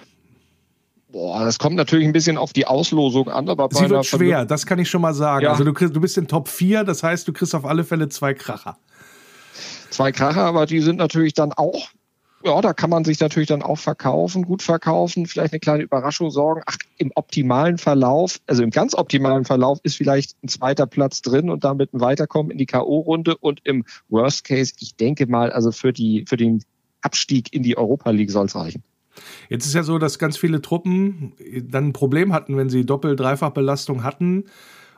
[1.10, 4.66] Boah, das kommt natürlich ein bisschen auf die Auslosung an, aber Sie wird schwer, das
[4.66, 5.44] kann ich schon mal sagen.
[5.44, 5.52] Ja.
[5.52, 8.08] Also du, kriegst, du bist in Top 4, das heißt, du kriegst auf alle Fälle
[8.08, 8.78] zwei Kracher.
[9.90, 11.90] Zwei Kracher, aber die sind natürlich dann auch
[12.44, 16.30] ja, da kann man sich natürlich dann auch verkaufen, gut verkaufen, vielleicht eine kleine Überraschung
[16.30, 16.62] sorgen.
[16.66, 21.48] Ach, im optimalen Verlauf, also im ganz optimalen Verlauf ist vielleicht ein zweiter Platz drin
[21.48, 25.72] und damit ein Weiterkommen in die K.O.-Runde und im Worst Case, ich denke mal, also
[25.72, 26.62] für die, für den
[27.00, 28.82] Abstieg in die Europa League soll es reichen.
[29.48, 33.16] Jetzt ist ja so, dass ganz viele Truppen dann ein Problem hatten, wenn sie Doppel-,
[33.16, 34.44] Dreifachbelastung hatten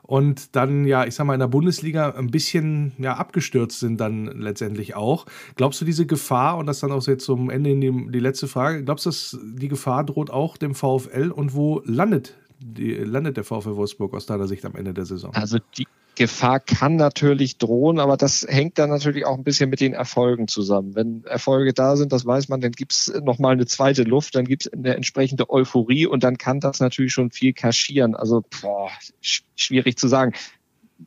[0.07, 4.27] und dann, ja, ich sag mal, in der Bundesliga ein bisschen ja, abgestürzt sind dann
[4.27, 5.27] letztendlich auch.
[5.57, 8.49] Glaubst du, diese Gefahr, und das dann auch jetzt zum Ende in die, die letzte
[8.49, 13.37] Frage, glaubst du, dass die Gefahr droht auch dem VfL und wo landet, die, landet
[13.37, 15.35] der VfL Wolfsburg aus deiner Sicht am Ende der Saison?
[15.35, 15.87] Also die
[16.17, 20.49] Gefahr kann natürlich drohen, aber das hängt dann natürlich auch ein bisschen mit den Erfolgen
[20.49, 20.95] zusammen.
[20.95, 24.67] Wenn Erfolge da sind, das weiß man, dann gibt's nochmal eine zweite Luft, dann gibt's
[24.73, 28.15] eine entsprechende Euphorie und dann kann das natürlich schon viel kaschieren.
[28.15, 30.33] Also boah, schwierig zu sagen.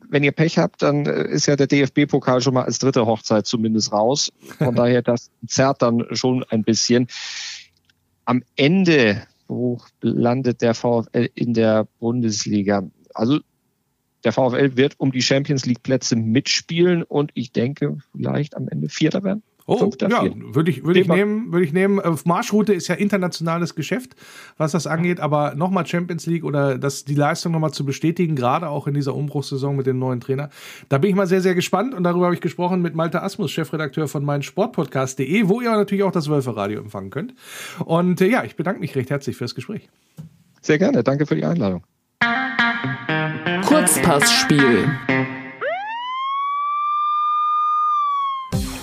[0.08, 3.46] Wenn ihr Pech habt, dann äh, ist ja der DFB-Pokal schon mal als dritte Hochzeit
[3.46, 4.32] zumindest raus.
[4.58, 7.08] Von daher, das zerrt dann schon ein bisschen.
[8.24, 12.84] Am Ende, wo landet der VfL in der Bundesliga?
[13.12, 13.40] Also
[14.24, 18.88] der VfL wird um die Champions League Plätze mitspielen und ich denke vielleicht am Ende
[18.88, 19.42] Vierter werden.
[19.66, 22.00] Oh, ja, würde ich, würde ich nehmen, würde ich nehmen.
[22.24, 24.16] Marschroute ist ja internationales Geschäft,
[24.56, 28.68] was das angeht, aber nochmal Champions League oder das, die Leistung nochmal zu bestätigen, gerade
[28.68, 30.48] auch in dieser Umbruchssaison mit dem neuen Trainer.
[30.88, 33.52] Da bin ich mal sehr, sehr gespannt und darüber habe ich gesprochen mit Malte Asmus,
[33.52, 37.34] Chefredakteur von meinsportpodcast.de, wo ihr natürlich auch das Wölfe-Radio empfangen könnt.
[37.84, 39.88] Und äh, ja, ich bedanke mich recht herzlich fürs Gespräch.
[40.62, 41.84] Sehr gerne, danke für die Einladung.
[43.80, 44.84] Kurzpassspiel.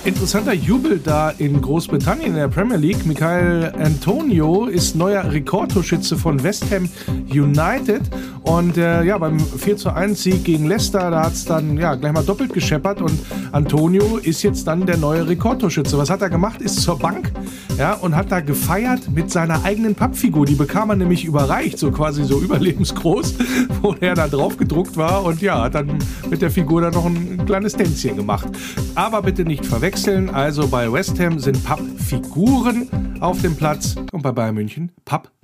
[0.07, 3.05] Interessanter Jubel da in Großbritannien in der Premier League.
[3.05, 6.87] Michael Antonio ist neuer Rekordtorschütze von West Ham
[7.29, 8.03] United.
[8.43, 11.95] Und äh, ja, beim 4 zu 1 Sieg gegen Leicester, da hat es dann ja
[11.95, 13.01] gleich mal doppelt gescheppert.
[13.01, 13.19] Und
[13.51, 15.97] Antonio ist jetzt dann der neue Rekordtorschütze.
[15.97, 16.61] Was hat er gemacht?
[16.61, 17.33] Ist zur Bank
[17.77, 20.45] ja, und hat da gefeiert mit seiner eigenen Pappfigur.
[20.45, 23.35] Die bekam er nämlich überreicht, so quasi so überlebensgroß,
[23.81, 25.25] wo er da drauf gedruckt war.
[25.25, 28.47] Und ja, hat dann mit der Figur dann noch ein kleines Tänzchen gemacht.
[28.95, 30.29] Aber bitte nicht verwechseln wechseln.
[30.29, 34.91] Also bei West Ham sind Pappfiguren auf dem Platz und bei Bayern München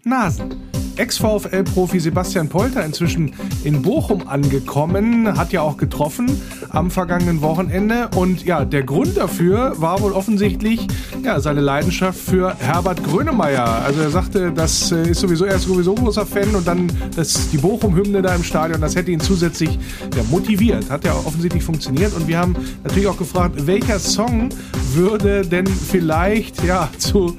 [0.04, 0.74] Pappnasen.
[0.96, 6.40] Ex-VfL-Profi Sebastian Polter inzwischen in Bochum angekommen, hat ja auch getroffen
[6.70, 8.10] am vergangenen Wochenende.
[8.16, 10.88] Und ja, der Grund dafür war wohl offensichtlich
[11.24, 13.66] ja, seine Leidenschaft für Herbert Grönemeyer.
[13.84, 17.50] Also er sagte, das äh, ist sowieso, er ist sowieso großer Fan und dann das,
[17.50, 19.80] die Bochum-Hymne da im Stadion, das hätte ihn zusätzlich
[20.16, 20.90] ja, motiviert.
[20.90, 22.14] Hat ja offensichtlich funktioniert.
[22.14, 24.50] Und wir haben natürlich auch gefragt, welcher Song
[24.94, 27.36] würde denn vielleicht ja, zu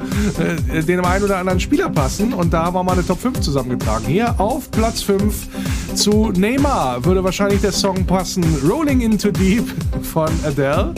[0.73, 2.33] äh, dem einen oder anderen Spieler passen.
[2.33, 4.07] Und da war mal eine Top 5 zusammengetragen.
[4.07, 8.45] Hier auf Platz 5 zu Neymar würde wahrscheinlich der Song passen.
[8.65, 9.65] Rolling into Deep
[10.05, 10.95] von Adele.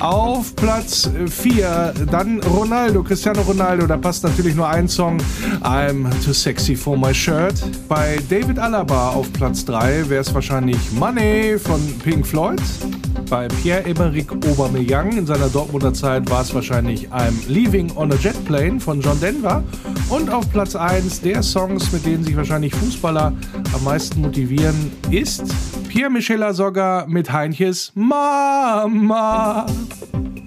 [0.00, 3.86] Auf Platz 4 dann Ronaldo, Cristiano Ronaldo.
[3.86, 5.16] Da passt natürlich nur ein Song.
[5.62, 7.54] I'm too sexy for my shirt.
[7.88, 12.60] Bei David Alaba auf Platz 3 wäre es wahrscheinlich Money von Pink Floyd.
[13.30, 18.44] Bei Pierre-Emerick Aubameyang in seiner Dortmunder Zeit war es wahrscheinlich I'm Leaving on a Jet
[18.44, 19.62] Plane von John Denver.
[20.08, 23.32] Und auf Platz 1 der Songs, mit denen sich wahrscheinlich Fußballer
[23.72, 25.44] am meisten motivieren, ist
[25.88, 29.64] Pierre-Michel Asogga mit Heinches Mama.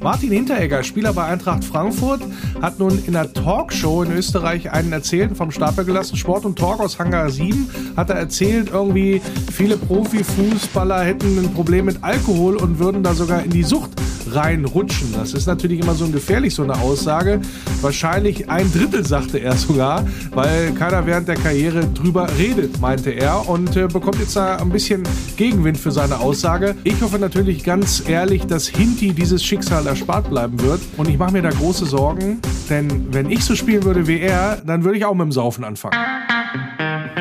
[0.03, 2.19] Martin Hinteregger, Spieler bei Eintracht Frankfurt,
[2.61, 6.81] hat nun in einer Talkshow in Österreich einen erzählt, vom Stapel gelassen, Sport und Talk
[6.81, 12.79] aus Hangar 7, hat er erzählt, irgendwie viele Profifußballer hätten ein Problem mit Alkohol und
[12.79, 13.91] würden da sogar in die Sucht
[14.31, 15.13] reinrutschen.
[15.13, 17.41] Das ist natürlich immer so ein gefährlich, so eine Aussage.
[17.81, 23.47] Wahrscheinlich ein Drittel, sagte er sogar, weil keiner während der Karriere drüber redet, meinte er
[23.47, 25.03] und äh, bekommt jetzt da ein bisschen
[25.37, 26.75] Gegenwind für seine Aussage.
[26.83, 31.33] Ich hoffe natürlich ganz ehrlich, dass Hinti dieses Schicksal erspart bleiben wird und ich mache
[31.33, 35.05] mir da große Sorgen, denn wenn ich so spielen würde wie er, dann würde ich
[35.05, 35.97] auch mit dem Saufen anfangen.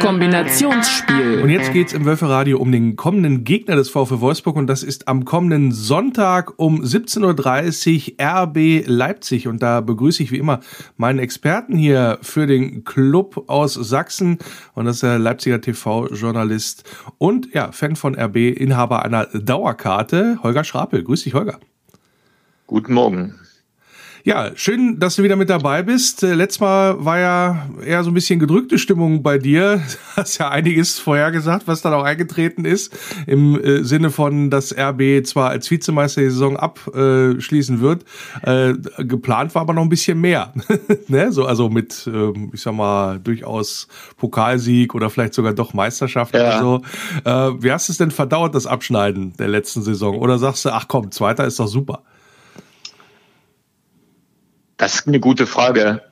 [0.02, 1.42] Kombinationsspiel.
[1.42, 4.82] Und jetzt geht es im Wölferadio um den kommenden Gegner des VfW Wolfsburg und das
[4.82, 9.46] ist am kommenden Sonntag um 17.30 Uhr RB Leipzig.
[9.46, 10.58] Und da begrüße ich wie immer
[10.96, 14.38] meinen Experten hier für den Club aus Sachsen
[14.74, 16.82] und das ist der Leipziger TV-Journalist
[17.18, 21.04] und ja, Fan von RB, Inhaber einer Dauerkarte, Holger Schrapel.
[21.04, 21.60] Grüß dich, Holger.
[22.66, 23.38] Guten Morgen.
[24.24, 26.22] Ja, schön, dass du wieder mit dabei bist.
[26.22, 29.78] Äh, letztes Mal war ja eher so ein bisschen gedrückte Stimmung bei dir.
[29.78, 29.82] Du
[30.16, 32.96] hast ja einiges vorhergesagt, was dann auch eingetreten ist.
[33.26, 38.04] Im äh, Sinne von, dass RB zwar als Vizemeister die Saison abschließen wird.
[38.42, 40.54] Äh, geplant war aber noch ein bisschen mehr.
[41.08, 41.32] ne?
[41.32, 46.42] so, also mit, äh, ich sag mal, durchaus Pokalsieg oder vielleicht sogar doch Meisterschaft ja.
[46.42, 46.82] oder so.
[47.24, 50.16] Äh, wie hast du es denn verdauert, das Abschneiden der letzten Saison?
[50.18, 52.04] Oder sagst du, ach komm, Zweiter ist doch super?
[54.82, 56.02] Das ist eine gute Frage.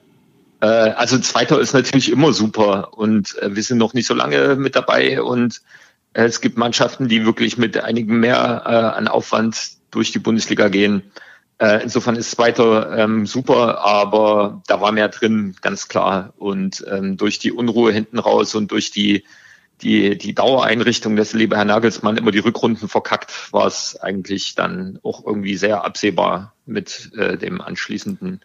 [0.60, 4.54] Äh, also Zweiter ist natürlich immer super und äh, wir sind noch nicht so lange
[4.54, 5.60] mit dabei und
[6.12, 8.64] äh, es gibt Mannschaften, die wirklich mit einigem mehr
[8.96, 11.02] an Aufwand durch die Bundesliga gehen.
[11.58, 16.32] insofern ist Zweiter ähm, super, aber da war mehr drin, ganz klar.
[16.36, 19.24] Und ähm, durch die Unruhe hinten raus und durch die
[19.82, 24.98] die, die Dauereinrichtung, dass lieber Herr Nagelsmann immer die Rückrunden verkackt, war es eigentlich dann
[25.02, 28.40] auch irgendwie sehr absehbar mit äh, dem anschließenden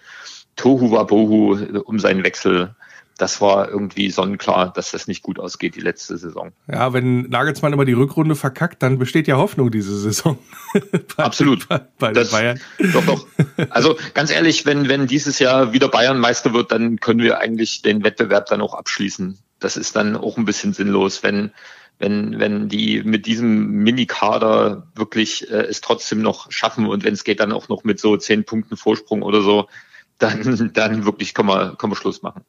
[0.55, 2.75] Tohu Wabohu um seinen Wechsel.
[3.17, 6.51] Das war irgendwie sonnenklar, dass das nicht gut ausgeht, die letzte Saison.
[6.69, 10.37] Ja, wenn Nagelsmann immer die Rückrunde verkackt, dann besteht ja Hoffnung diese Saison.
[11.15, 11.69] bei, Absolut.
[11.69, 12.59] Bei, bei das, Bayern.
[12.91, 13.27] Doch, doch.
[13.69, 17.81] Also ganz ehrlich, wenn, wenn dieses Jahr wieder Bayern Meister wird, dann können wir eigentlich
[17.81, 21.51] den Wettbewerb dann auch abschließen das ist dann auch ein bisschen sinnlos, wenn
[21.99, 27.23] wenn, wenn die mit diesem Mini-Kader wirklich äh, es trotzdem noch schaffen und wenn es
[27.23, 29.67] geht dann auch noch mit so zehn Punkten Vorsprung oder so,
[30.17, 32.43] dann, dann wirklich kann man, kann man Schluss machen.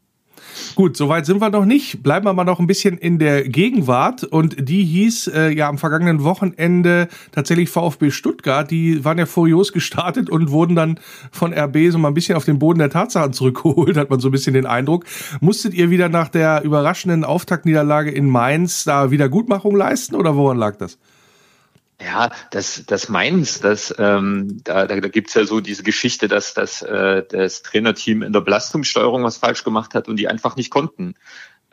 [0.75, 2.03] Gut, soweit sind wir noch nicht.
[2.03, 4.25] Bleiben wir mal noch ein bisschen in der Gegenwart.
[4.25, 8.71] Und die hieß äh, ja am vergangenen Wochenende tatsächlich VfB Stuttgart.
[8.71, 12.45] Die waren ja furios gestartet und wurden dann von RB so mal ein bisschen auf
[12.45, 15.05] den Boden der Tatsachen zurückgeholt, hat man so ein bisschen den Eindruck.
[15.40, 20.77] Musstet ihr wieder nach der überraschenden Auftaktniederlage in Mainz da Wiedergutmachung leisten oder woran lag
[20.77, 20.99] das?
[22.01, 26.53] Ja, das, das Mainz, das, ähm, da, da, da gibt ja so diese Geschichte, dass,
[26.53, 30.71] dass äh, das Trainerteam in der Belastungssteuerung was falsch gemacht hat und die einfach nicht
[30.71, 31.15] konnten.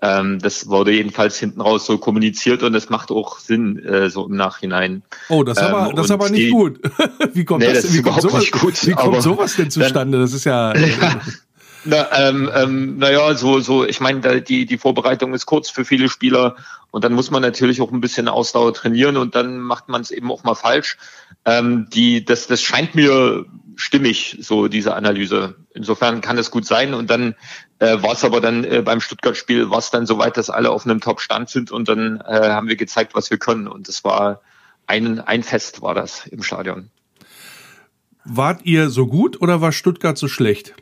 [0.01, 4.25] Ähm, das wurde jedenfalls hinten raus so kommuniziert und das macht auch Sinn äh, so
[4.25, 5.03] im Nachhinein.
[5.29, 6.79] Oh, das ist aber, ähm, das ist aber nicht die, gut.
[7.33, 10.17] wie kommt nee, das, das wie kommt sowas, gut, wie kommt sowas denn zustande?
[10.17, 10.73] Dann, das ist ja.
[10.75, 11.21] ja
[11.85, 16.09] na, ähm, ähm, naja, so, so, ich meine, die, die Vorbereitung ist kurz für viele
[16.09, 16.55] Spieler
[16.91, 20.11] und dann muss man natürlich auch ein bisschen Ausdauer trainieren und dann macht man es
[20.11, 20.97] eben auch mal falsch.
[21.45, 25.55] Ähm, die, das, das scheint mir stimmig, so diese Analyse.
[25.73, 26.93] Insofern kann es gut sein.
[26.93, 27.35] Und dann
[27.79, 30.85] äh, war es aber dann äh, beim Stuttgart-Spiel, war es dann soweit, dass alle auf
[30.85, 33.67] einem Top-Stand sind und dann äh, haben wir gezeigt, was wir können.
[33.67, 34.41] Und das war
[34.87, 36.89] ein, ein Fest war das im Stadion.
[38.25, 40.75] Wart ihr so gut oder war Stuttgart so schlecht?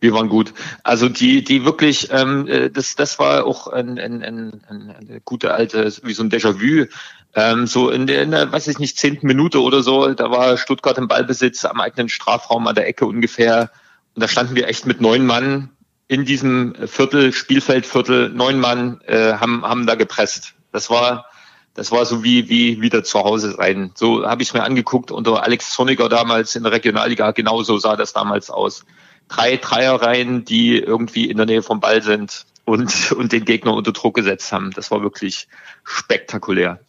[0.00, 0.54] Wir waren gut.
[0.84, 5.52] Also die, die wirklich, ähm, äh, das, das war auch ein, ein, ein, ein, gute
[5.52, 6.86] alte, wie so ein Déjà-vu.
[7.34, 10.56] Ähm, so in der, in der, weiß ich nicht, zehnten Minute oder so, da war
[10.56, 13.70] Stuttgart im Ballbesitz am eigenen Strafraum an der Ecke ungefähr.
[14.14, 15.70] Und da standen wir echt mit neun Mann
[16.06, 20.54] in diesem Viertel, Spielfeldviertel, neun Mann äh, haben, haben da gepresst.
[20.72, 21.26] Das war,
[21.74, 23.92] das war so wie, wie wieder zu Hause sein.
[23.94, 28.12] So habe ich mir angeguckt unter Alex Zorniger damals in der Regionalliga, genauso sah das
[28.12, 28.84] damals aus
[29.28, 33.92] drei Dreierreihen, die irgendwie in der Nähe vom Ball sind und, und den Gegner unter
[33.92, 34.72] Druck gesetzt haben.
[34.72, 35.48] Das war wirklich
[35.84, 36.80] spektakulär.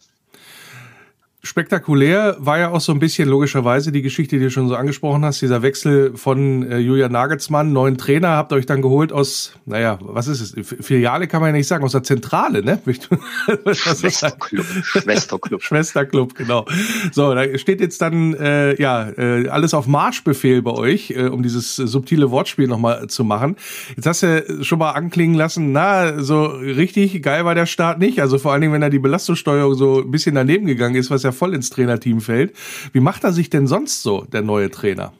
[1.42, 5.24] Spektakulär war ja auch so ein bisschen logischerweise die Geschichte, die du schon so angesprochen
[5.24, 9.54] hast, dieser Wechsel von äh, Julian Nagelsmann, neuen Trainer, habt ihr euch dann geholt aus,
[9.64, 10.84] naja, was ist es?
[10.84, 12.78] Filiale kann man ja nicht sagen, aus der Zentrale, ne?
[13.72, 14.66] Schwesterclub.
[14.82, 15.62] Schwesterclub.
[15.62, 16.66] Schwesterclub, genau.
[17.10, 21.42] So, da steht jetzt dann äh, ja äh, alles auf Marschbefehl bei euch, äh, um
[21.42, 23.56] dieses subtile Wortspiel nochmal zu machen.
[23.96, 28.20] Jetzt hast du schon mal anklingen lassen, na, so richtig geil war der Start nicht.
[28.20, 31.22] Also vor allen Dingen, wenn er die Belastungssteuerung so ein bisschen daneben gegangen ist, was
[31.22, 32.56] ja ja voll ins Trainerteam fällt.
[32.92, 35.12] Wie macht er sich denn sonst so, der neue Trainer?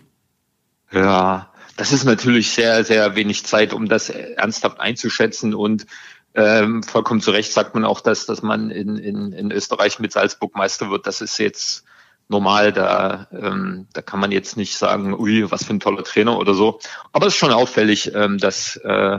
[0.93, 5.87] Ja, das ist natürlich sehr, sehr wenig Zeit, um das ernsthaft einzuschätzen und
[6.35, 10.13] ähm, vollkommen zu Recht sagt man auch, dass, dass man in, in, in Österreich mit
[10.13, 11.07] Salzburg Meister wird.
[11.07, 11.85] Das ist jetzt
[12.29, 16.39] normal, da, ähm, da kann man jetzt nicht sagen, ui, was für ein toller Trainer
[16.39, 16.79] oder so.
[17.13, 19.19] Aber es ist schon auffällig, ähm, dass äh,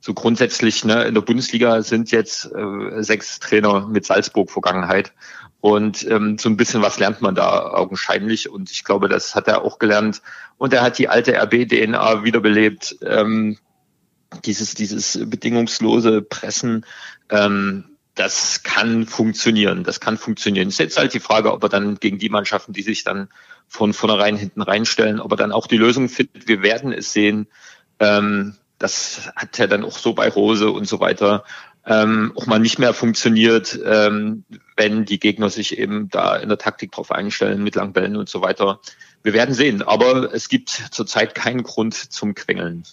[0.00, 5.12] so grundsätzlich ne, in der Bundesliga sind jetzt äh, sechs Trainer mit Salzburg Vergangenheit
[5.60, 8.48] und ähm, so ein bisschen was lernt man da augenscheinlich.
[8.48, 10.22] Und ich glaube, das hat er auch gelernt.
[10.56, 12.96] Und er hat die alte RB-DNA wiederbelebt.
[13.02, 13.58] Ähm,
[14.44, 16.86] dieses, dieses bedingungslose Pressen,
[17.28, 19.84] ähm, das kann funktionieren.
[19.84, 20.68] Das kann funktionieren.
[20.68, 23.28] Es ist jetzt halt die Frage, ob er dann gegen die Mannschaften, die sich dann
[23.68, 26.48] von vornherein hinten reinstellen, ob er dann auch die Lösung findet.
[26.48, 27.48] Wir werden es sehen.
[27.98, 31.44] Ähm, das hat er dann auch so bei Rose und so weiter
[31.90, 34.44] ähm, auch mal nicht mehr funktioniert, ähm,
[34.76, 38.40] wenn die Gegner sich eben da in der Taktik drauf einstellen mit Langbällen und so
[38.42, 38.80] weiter.
[39.24, 42.84] Wir werden sehen, aber es gibt zurzeit keinen Grund zum Quengeln.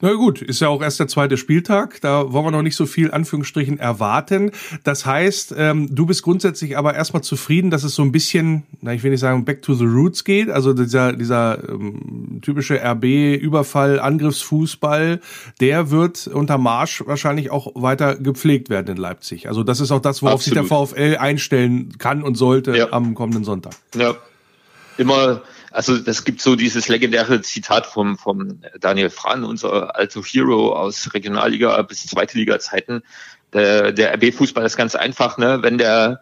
[0.00, 2.00] Na gut, ist ja auch erst der zweite Spieltag.
[2.00, 4.52] Da wollen wir noch nicht so viel Anführungsstrichen erwarten.
[4.84, 8.94] Das heißt, ähm, du bist grundsätzlich aber erstmal zufrieden, dass es so ein bisschen, na
[8.94, 10.50] ich will nicht sagen back to the roots geht.
[10.50, 15.20] Also dieser dieser ähm, typische RB-Überfall, Angriffsfußball,
[15.60, 19.48] der wird unter Marsch wahrscheinlich auch weiter gepflegt werden in Leipzig.
[19.48, 20.68] Also das ist auch das, worauf Absolut.
[20.68, 22.92] sich der VfL einstellen kann und sollte ja.
[22.92, 23.72] am kommenden Sonntag.
[23.96, 24.14] Ja,
[24.96, 30.74] immer also es gibt so dieses legendäre Zitat vom, vom Daniel Fran, unser alter Hero
[30.74, 33.02] aus Regionalliga bis zweite Liga Zeiten.
[33.52, 35.58] Der, der RB-Fußball ist ganz einfach, ne?
[35.62, 36.20] Wenn der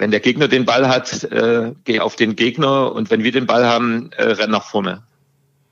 [0.00, 3.46] wenn der Gegner den Ball hat, äh, geh auf den Gegner und wenn wir den
[3.46, 5.07] Ball haben, äh, renn nach vorne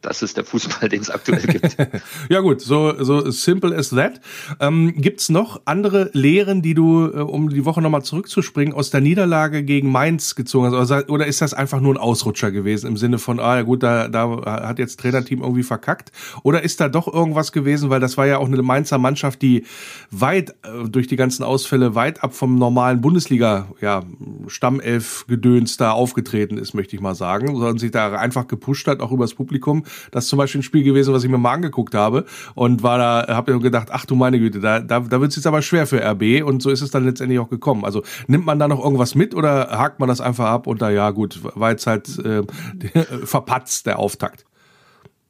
[0.02, 1.76] das ist der Fußball, den es aktuell gibt.
[2.28, 4.20] ja gut, so, so simple as that.
[4.60, 9.00] Ähm, Gibt noch andere Lehren, die du, äh, um die Woche nochmal zurückzuspringen, aus der
[9.00, 10.90] Niederlage gegen Mainz gezogen hast?
[10.90, 13.82] Oder, oder ist das einfach nur ein Ausrutscher gewesen im Sinne von, ah ja gut,
[13.82, 16.12] da, da hat jetzt Trainerteam irgendwie verkackt?
[16.42, 19.64] Oder ist da doch irgendwas gewesen, weil das war ja auch eine Mainzer Mannschaft, die
[20.10, 24.02] weit äh, durch die ganzen Ausfälle weit ab vom normalen Bundesliga, ja,
[24.46, 29.10] Stammelf-Gedöns da aufgetreten ist, möchte ich mal sagen, sondern sich da einfach gepusht hat, auch
[29.10, 29.84] übers Publikum.
[30.10, 32.98] Das ist zum Beispiel ein Spiel gewesen, was ich mir mal angeguckt habe und war
[32.98, 35.62] da, habe mir gedacht, ach du meine Güte, da, da, da wird es jetzt aber
[35.62, 37.84] schwer für RB und so ist es dann letztendlich auch gekommen.
[37.84, 40.90] Also nimmt man da noch irgendwas mit oder hakt man das einfach ab und da
[40.90, 42.42] ja gut, war jetzt halt äh,
[43.24, 44.44] verpatzt der Auftakt.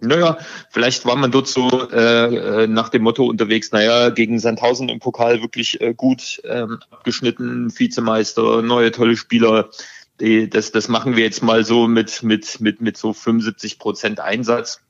[0.00, 0.36] Naja,
[0.70, 4.98] vielleicht war man dort so äh, äh, nach dem Motto unterwegs, naja, gegen Sandhausen im
[4.98, 9.70] Pokal wirklich äh, gut ähm, abgeschnitten, Vizemeister, neue tolle Spieler.
[10.18, 14.80] Das, das machen wir jetzt mal so mit, mit, mit, mit so 75 Prozent Einsatz.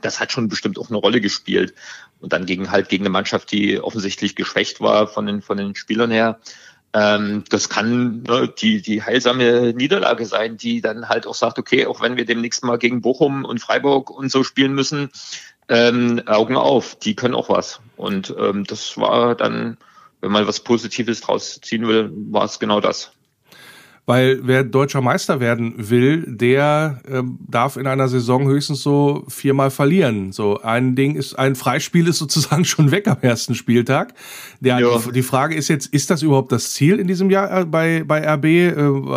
[0.00, 1.74] Das hat schon bestimmt auch eine Rolle gespielt.
[2.20, 5.74] Und dann gegen halt gegen eine Mannschaft, die offensichtlich geschwächt war von den, von den
[5.76, 6.40] Spielern her.
[6.94, 11.86] Ähm, das kann ne, die, die heilsame Niederlage sein, die dann halt auch sagt, okay,
[11.86, 15.10] auch wenn wir demnächst mal gegen Bochum und Freiburg und so spielen müssen,
[15.68, 17.80] ähm, Augen auf, die können auch was.
[17.96, 19.76] Und ähm, das war dann,
[20.20, 23.12] wenn man was Positives draus ziehen will, war es genau das.
[24.08, 29.70] Weil wer deutscher Meister werden will, der ähm, darf in einer Saison höchstens so viermal
[29.70, 30.32] verlieren.
[30.32, 34.14] So ein Ding ist, ein Freispiel ist sozusagen schon weg am ersten Spieltag.
[34.60, 34.96] Der, ja.
[34.96, 38.02] die, die, Frage ist jetzt, ist das überhaupt das Ziel in diesem Jahr äh, bei,
[38.02, 38.44] bei RB?
[38.46, 38.72] Äh,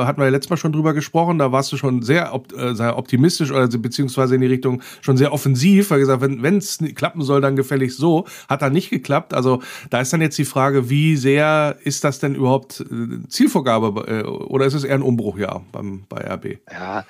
[0.05, 1.39] hatten wir ja letztes Mal schon drüber gesprochen.
[1.39, 5.15] Da warst du schon sehr, op äh, sehr optimistisch oder beziehungsweise in die Richtung schon
[5.15, 5.91] sehr offensiv.
[5.91, 8.25] Weil gesagt, wenn es klappen soll, dann gefällig so.
[8.49, 9.33] Hat da nicht geklappt.
[9.33, 14.05] Also da ist dann jetzt die Frage, wie sehr ist das denn überhaupt äh, Zielvorgabe
[14.05, 16.59] äh, oder ist es es eher ein Umbruchjahr beim, bei RB.
[16.71, 17.05] Ja,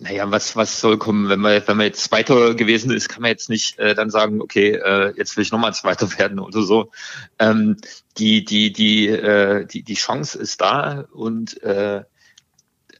[0.00, 1.28] naja, was, was soll kommen?
[1.28, 4.40] Wenn man, wenn man jetzt Zweiter gewesen ist, kann man jetzt nicht äh, dann sagen,
[4.40, 6.90] okay, äh, jetzt will ich nochmal Zweiter werden oder so.
[7.38, 7.76] Ähm,
[8.16, 12.02] die, die, die, äh, die, die Chance ist da und äh,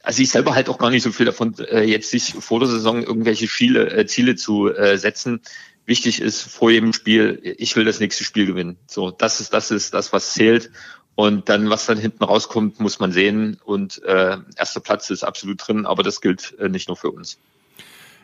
[0.03, 2.69] also ich selber halt auch gar nicht so viel davon, äh, jetzt sich vor der
[2.69, 5.43] Saison irgendwelche Ziele, äh, Ziele zu äh, setzen.
[5.85, 8.79] Wichtig ist vor jedem Spiel, ich will das nächste Spiel gewinnen.
[8.87, 10.71] So, das ist, das ist das, was zählt.
[11.19, 13.59] Und dann, was dann hinten rauskommt, muss man sehen.
[13.65, 17.41] Und äh, erster Platz ist absolut drin, aber das gilt äh, nicht nur für uns.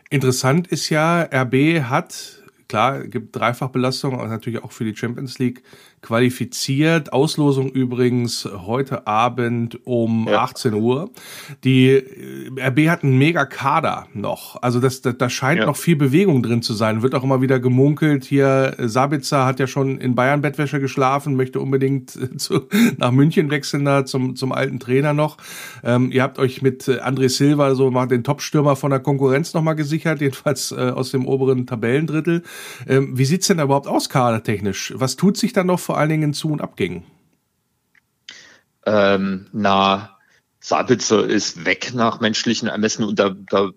[0.09, 5.63] Interessant ist ja, RB hat, klar, gibt Dreifachbelastung, aber natürlich auch für die Champions League
[6.05, 7.13] qualifiziert.
[7.13, 10.43] Auslosung übrigens heute Abend um ja.
[10.43, 11.09] 18 Uhr.
[11.63, 14.61] Die äh, RB hat einen mega Kader noch.
[14.61, 15.65] Also das, das, da scheint ja.
[15.65, 17.01] noch viel Bewegung drin zu sein.
[17.01, 18.23] Wird auch immer wieder gemunkelt.
[18.23, 23.11] Hier äh, Sabitzer hat ja schon in Bayern Bettwäsche geschlafen, möchte unbedingt äh, zu, nach
[23.11, 25.37] München wechseln da zum, zum alten Trainer noch.
[25.83, 29.75] Ähm, ihr habt euch mit André Silva so mal den Topstürmer von der Konkurrenz nochmal
[29.75, 32.43] gesichert, jedenfalls äh, aus dem oberen Tabellendrittel.
[32.87, 34.93] Ähm, wie sieht's denn da überhaupt aus, kadertechnisch?
[34.95, 37.03] Was tut sich dann noch vor allen Dingen Zu- und Abgängen?
[38.85, 40.15] Ähm, na,
[40.59, 43.69] Sabitzer ist weg nach menschlichen Ermessen und da, da,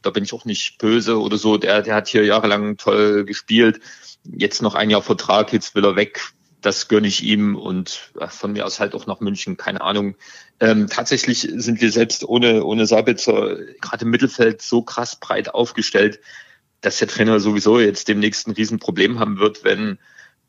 [0.00, 1.56] da bin ich auch nicht böse oder so.
[1.56, 3.80] Der, der hat hier jahrelang toll gespielt.
[4.22, 6.20] Jetzt noch ein Jahr Vertrag, jetzt will er weg.
[6.60, 10.14] Das gönne ich ihm und von mir aus halt auch nach München, keine Ahnung.
[10.60, 16.20] Ähm, tatsächlich sind wir selbst ohne, ohne Sabitzer gerade im Mittelfeld so krass breit aufgestellt,
[16.80, 19.98] dass der Trainer sowieso jetzt demnächst ein Riesenproblem haben wird, wenn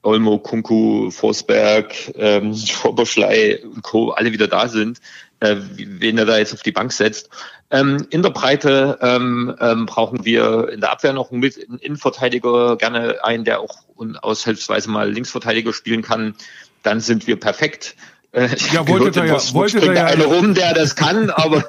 [0.04, 4.12] Olmo, Kunku, Forsberg, ähm, Oberschlei und Co.
[4.12, 5.00] alle wieder da sind,
[5.40, 7.30] äh, wen er da jetzt auf die Bank setzt.
[7.70, 12.78] Ähm, in der Breite ähm, ähm, brauchen wir in der Abwehr noch einen, einen Innenverteidiger,
[12.78, 13.84] gerne einen, der auch
[14.22, 16.36] aushilfsweise mal Linksverteidiger spielen kann.
[16.84, 17.96] Dann sind wir perfekt.
[18.34, 21.64] Äh, ja, wollte da ja, wollte da ja einer rum, der das kann, aber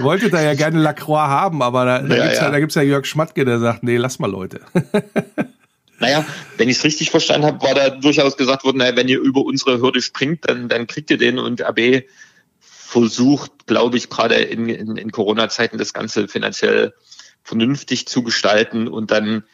[0.00, 2.44] wollte da ja gerne Lacroix haben, aber da, da ja, gibt's ja.
[2.44, 4.60] ja, da gibt's ja Jörg Schmatke, der sagt, nee, lass mal Leute.
[6.00, 6.26] Naja,
[6.58, 9.42] wenn ich es richtig verstanden habe, war da durchaus gesagt worden, naja, wenn ihr über
[9.42, 12.02] unsere Hürde springt, dann, dann kriegt ihr den und AB
[12.58, 16.94] versucht, glaube ich, gerade in, in, in Corona-Zeiten das Ganze finanziell
[17.42, 19.44] vernünftig zu gestalten und dann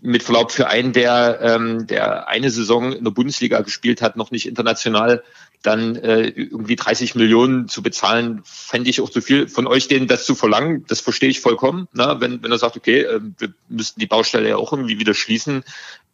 [0.00, 4.30] mit Verlaub für einen, der, ähm, der eine Saison in der Bundesliga gespielt hat, noch
[4.30, 5.24] nicht international,
[5.62, 10.08] dann äh, irgendwie 30 Millionen zu bezahlen, fände ich auch zu viel von euch, denen
[10.08, 10.84] das zu verlangen.
[10.88, 11.88] Das verstehe ich vollkommen.
[11.92, 12.16] Ne?
[12.18, 15.64] Wenn, wenn er sagt, okay, äh, wir müssten die Baustelle ja auch irgendwie wieder schließen,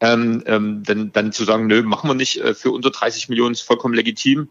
[0.01, 3.53] ähm, ähm, dann, dann zu sagen, nö, machen wir nicht äh, für unter 30 Millionen
[3.53, 4.49] ist vollkommen legitim.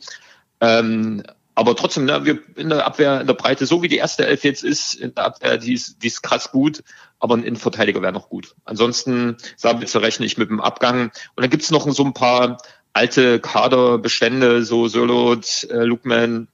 [0.60, 1.24] Ähm,
[1.58, 4.44] aber trotzdem, ne, wir in der Abwehr, in der Breite, so wie die erste Elf
[4.44, 6.84] jetzt ist, in der Abwehr, die ist, die ist krass gut,
[7.20, 8.54] aber ein Innenverteidiger wäre noch gut.
[8.64, 11.06] Ansonsten, Sabitzer rechne ich mit dem Abgang.
[11.06, 12.60] Und dann gibt's noch so ein paar
[12.94, 16.48] alte Kaderbestände, so Sölot, äh, Lukman,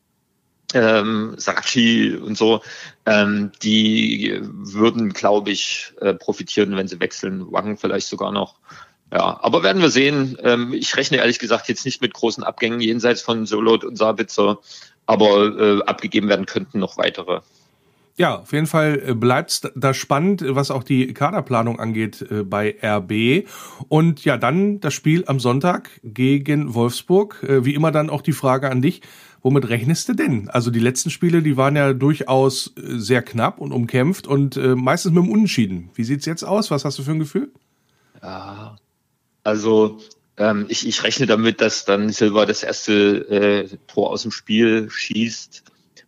[0.74, 2.62] ähm, Sarachi und so,
[3.06, 7.52] ähm, die würden, glaube ich, äh, profitieren, wenn sie wechseln.
[7.52, 8.56] Wang vielleicht sogar noch.
[9.14, 10.38] Ja, aber werden wir sehen.
[10.42, 14.58] Ähm, ich rechne ehrlich gesagt jetzt nicht mit großen Abgängen jenseits von Solot und Sabitzer,
[15.06, 17.42] aber äh, abgegeben werden könnten noch weitere.
[18.16, 22.76] Ja, auf jeden Fall äh, bleibt da spannend, was auch die Kaderplanung angeht äh, bei
[22.82, 23.48] RB.
[23.88, 27.44] Und ja, dann das Spiel am Sonntag gegen Wolfsburg.
[27.44, 29.02] Äh, wie immer dann auch die Frage an dich.
[29.44, 30.50] Womit rechnest du denn?
[30.50, 35.22] Also die letzten Spiele, die waren ja durchaus sehr knapp und umkämpft und meistens mit
[35.22, 35.90] dem Unentschieden.
[35.96, 36.72] Wie sieht's jetzt aus?
[36.72, 37.52] Was hast du für ein Gefühl?
[38.22, 38.78] Ja,
[39.44, 40.00] also
[40.38, 42.94] ähm, ich, ich rechne damit, dass dann Silva das erste
[43.30, 45.64] äh, Tor aus dem Spiel schießt.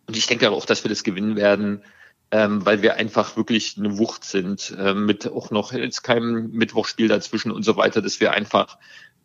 [0.06, 1.82] Und ich denke auch, dass wir das gewinnen werden.
[2.30, 7.08] ähm, weil wir einfach wirklich eine Wucht sind, äh, mit auch noch jetzt keinem Mittwochspiel
[7.08, 8.78] dazwischen und so weiter, dass wir einfach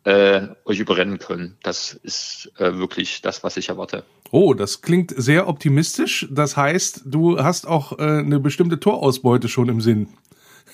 [0.04, 1.56] äh, euch überrennen können.
[1.62, 4.04] Das ist äh, wirklich das, was ich erwarte.
[4.30, 6.28] Oh, das klingt sehr optimistisch.
[6.30, 10.08] Das heißt, du hast auch äh, eine bestimmte Torausbeute schon im Sinn.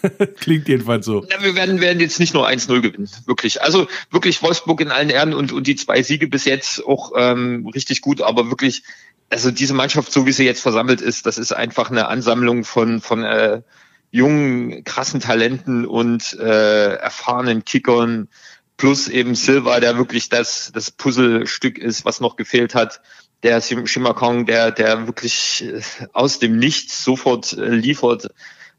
[0.41, 1.25] Klingt jedenfalls so.
[1.31, 3.63] Ja, wir werden, werden jetzt nicht nur 1-0 gewinnen, wirklich.
[3.63, 7.67] Also wirklich Wolfsburg in allen Ehren und, und die zwei Siege bis jetzt auch ähm,
[7.75, 8.83] richtig gut, aber wirklich,
[9.31, 13.01] also diese Mannschaft, so wie sie jetzt versammelt ist, das ist einfach eine Ansammlung von,
[13.01, 13.63] von äh,
[14.11, 18.29] jungen, krassen Talenten und äh, erfahrenen Kickern,
[18.77, 23.01] plus eben Silva, der wirklich das, das Puzzlestück ist, was noch gefehlt hat.
[23.43, 25.81] Der Shimakong, der, der wirklich äh,
[26.13, 28.31] aus dem Nichts sofort äh, liefert.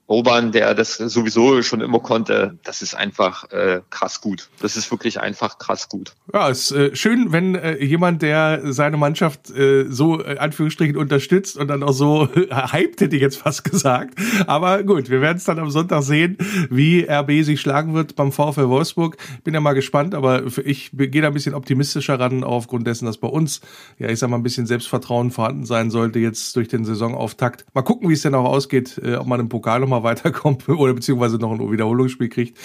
[0.10, 4.50] Orban, der das sowieso schon immer konnte, das ist einfach äh, krass gut.
[4.60, 6.14] Das ist wirklich einfach krass gut.
[6.34, 11.58] Ja, ist äh, schön, wenn äh, jemand, der seine Mannschaft äh, so äh, Anführungsstrichen unterstützt
[11.58, 14.16] und dann auch so hyped, hätte ich jetzt fast gesagt.
[14.48, 16.38] Aber gut, wir werden es dann am Sonntag sehen,
[16.72, 19.16] wie RB sich schlagen wird beim VfL Wolfsburg.
[19.44, 23.18] Bin ja mal gespannt, aber ich gehe da ein bisschen optimistischer ran aufgrund dessen, dass
[23.18, 23.62] bei uns,
[24.00, 27.64] ja, ich sag mal, ein bisschen Selbstvertrauen vorhanden sein sollte jetzt durch den Saisonauftakt.
[27.76, 30.94] Mal gucken, wie es denn auch ausgeht, äh, ob man im Pokal nochmal weiterkommt oder
[30.94, 32.58] beziehungsweise noch ein Wiederholungsspiel kriegt.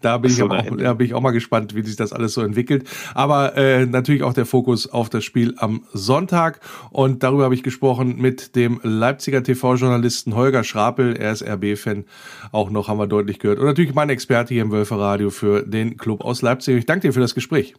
[0.00, 2.34] Da bin, so, ich auch, da bin ich auch mal gespannt, wie sich das alles
[2.34, 2.88] so entwickelt.
[3.14, 6.60] Aber äh, natürlich auch der Fokus auf das Spiel am Sonntag.
[6.90, 11.16] Und darüber habe ich gesprochen mit dem Leipziger TV-Journalisten Holger Schrapel.
[11.16, 12.04] Er ist RB-Fan.
[12.52, 13.58] Auch noch haben wir deutlich gehört.
[13.58, 16.76] Und natürlich mein Experte hier im Wölferadio für den Club aus Leipzig.
[16.76, 17.74] Ich danke dir für das Gespräch.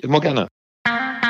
[0.00, 0.48] Immer gerne.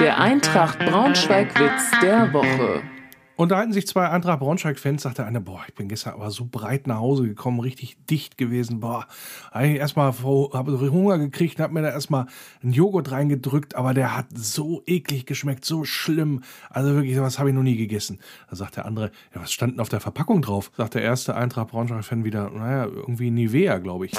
[0.00, 2.93] Der Eintracht Braunschweig-Witz der Woche.
[3.36, 6.86] Unterhalten sich zwei Eintracht Braunschweig-Fans, sagt der eine, boah, ich bin gestern aber so breit
[6.86, 9.08] nach Hause gekommen, richtig dicht gewesen, boah.
[9.50, 12.26] Eigentlich erstmal habe Hunger gekriegt, habe mir da erstmal
[12.62, 16.42] einen Joghurt reingedrückt, aber der hat so eklig geschmeckt, so schlimm.
[16.70, 18.20] Also wirklich, was habe ich noch nie gegessen.
[18.50, 20.70] Da sagt der andere, ja, was stand denn auf der Verpackung drauf?
[20.76, 24.12] Sagt der erste Eintracht Braunschweig-Fan wieder, naja, irgendwie Nivea, glaube ich.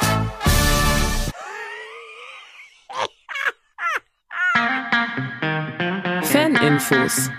[6.21, 7.29] Faninfos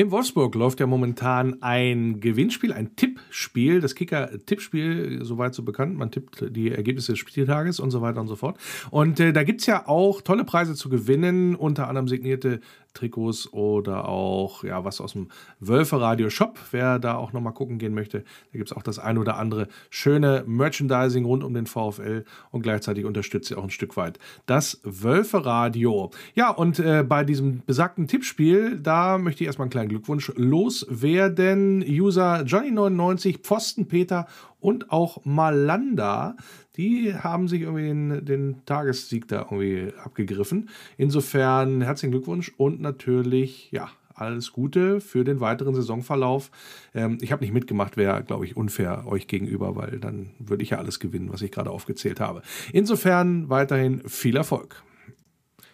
[0.00, 5.94] in Wolfsburg läuft ja momentan ein Gewinnspiel, ein Tippspiel, das Kicker-Tippspiel, soweit so bekannt.
[5.94, 8.56] Man tippt die Ergebnisse des Spieltages und so weiter und so fort.
[8.90, 12.60] Und äh, da gibt es ja auch tolle Preise zu gewinnen, unter anderem signierte
[12.94, 15.28] Trikots oder auch ja was aus dem
[15.58, 16.58] Wölfe Shop.
[16.70, 19.68] Wer da auch nochmal gucken gehen möchte, da gibt es auch das ein oder andere
[19.90, 24.80] schöne Merchandising rund um den VfL und gleichzeitig unterstützt ihr auch ein Stück weit das
[24.84, 26.10] Wölfe Radio.
[26.34, 31.84] Ja, und äh, bei diesem besagten Tippspiel, da möchte ich erstmal einen kleinen Glückwunsch loswerden.
[31.86, 34.26] User Johnny99, Pfosten Peter
[34.60, 36.36] und auch Malanda,
[36.76, 40.68] die haben sich irgendwie den, den Tagessieg da irgendwie abgegriffen.
[40.96, 43.88] Insofern herzlichen Glückwunsch und natürlich, ja,
[44.20, 46.50] alles Gute für den weiteren Saisonverlauf.
[46.94, 50.70] Ähm, ich habe nicht mitgemacht, wäre, glaube ich, unfair euch gegenüber, weil dann würde ich
[50.70, 52.42] ja alles gewinnen, was ich gerade aufgezählt habe.
[52.72, 54.82] Insofern weiterhin viel Erfolg.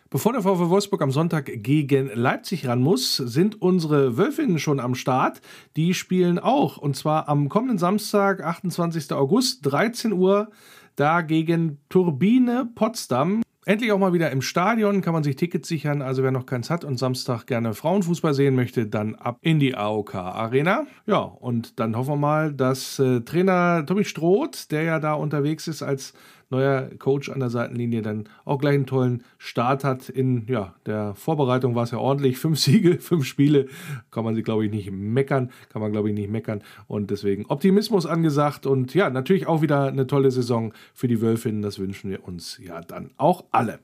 [0.08, 4.94] Bevor der VfW Wolfsburg am Sonntag gegen Leipzig ran muss, sind unsere Wölfinnen schon am
[4.94, 5.40] Start.
[5.74, 9.12] Die spielen auch und zwar am kommenden Samstag, 28.
[9.12, 10.48] August, 13 Uhr,
[10.94, 13.42] da gegen Turbine Potsdam.
[13.64, 16.00] Endlich auch mal wieder im Stadion, kann man sich Tickets sichern.
[16.00, 19.74] Also wer noch keins hat und Samstag gerne Frauenfußball sehen möchte, dann ab in die
[19.74, 20.86] AOK Arena.
[21.06, 25.66] Ja, und dann hoffen wir mal, dass äh, Trainer Tobi Stroth, der ja da unterwegs
[25.66, 26.14] ist als
[26.50, 30.08] neuer Coach an der Seitenlinie dann auch gleich einen tollen Start hat.
[30.08, 32.38] In ja, der Vorbereitung war es ja ordentlich.
[32.46, 33.66] Fünf Siege, fünf Spiele.
[34.10, 35.50] Kann man sich, glaube ich, nicht meckern.
[35.70, 36.62] Kann man, glaube ich, nicht meckern.
[36.86, 38.66] Und deswegen Optimismus angesagt.
[38.66, 41.62] Und ja, natürlich auch wieder eine tolle Saison für die Wölfinnen.
[41.62, 43.80] Das wünschen wir uns ja dann auch alle.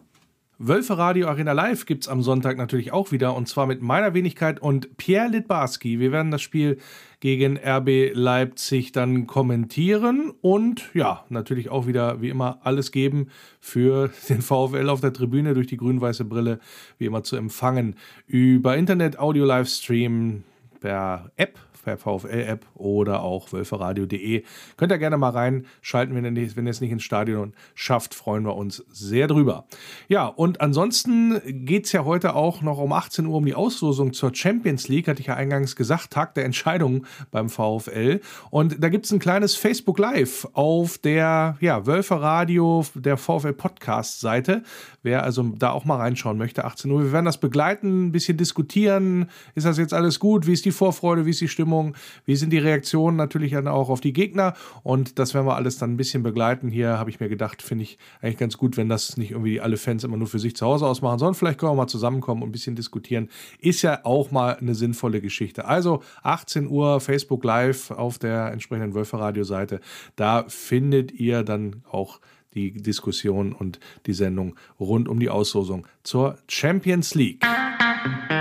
[0.65, 4.15] Wölfe Radio Arena Live gibt es am Sonntag natürlich auch wieder und zwar mit meiner
[4.15, 5.99] Wenigkeit und Pierre Litbarski.
[5.99, 6.79] Wir werden das Spiel
[7.19, 13.27] gegen RB Leipzig dann kommentieren und ja, natürlich auch wieder wie immer alles geben
[13.59, 16.61] für den VfL auf der Tribüne durch die grün-weiße Brille,
[16.97, 17.97] wie immer zu empfangen
[18.29, 20.45] über Internet, Audio, Livestream,
[20.79, 24.45] per App per VfL-App oder auch wölferadio.de.
[24.77, 28.85] Könnt ihr gerne mal reinschalten, wenn ihr, es nicht ins Stadion schafft, freuen wir uns
[28.91, 29.67] sehr drüber.
[30.09, 34.13] Ja, und ansonsten geht es ja heute auch noch um 18 Uhr um die Auslosung
[34.13, 38.21] zur Champions League, hatte ich ja eingangs gesagt, Tag der Entscheidung beim VfL.
[38.51, 44.63] Und da gibt es ein kleines Facebook Live auf der ja, Wölferadio, der VfL Podcast-Seite.
[45.03, 47.03] Wer also da auch mal reinschauen möchte, 18 Uhr.
[47.03, 49.27] Wir werden das begleiten, ein bisschen diskutieren.
[49.55, 50.47] Ist das jetzt alles gut?
[50.47, 51.27] Wie ist die Vorfreude?
[51.27, 51.95] Wie ist die Stimmung?
[52.25, 54.55] Wie sind die Reaktionen natürlich dann auch auf die Gegner?
[54.85, 56.71] Und das werden wir alles dann ein bisschen begleiten.
[56.71, 59.77] Hier habe ich mir gedacht, finde ich eigentlich ganz gut, wenn das nicht irgendwie alle
[59.77, 62.51] Fans immer nur für sich zu Hause ausmachen, sondern vielleicht können wir mal zusammenkommen und
[62.51, 63.29] ein bisschen diskutieren.
[63.59, 65.65] Ist ja auch mal eine sinnvolle Geschichte.
[65.65, 69.81] Also 18 Uhr Facebook Live auf der entsprechenden Wölfe-Radio-Seite.
[70.17, 72.21] Da findet ihr dann auch
[72.55, 77.43] die Diskussion und die Sendung rund um die Auslosung zur Champions League.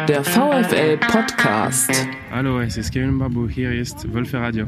[0.07, 1.91] Der VfL Podcast.
[2.32, 4.66] Hallo, es ist Kevin Babu, hier ist Wölfe Radio.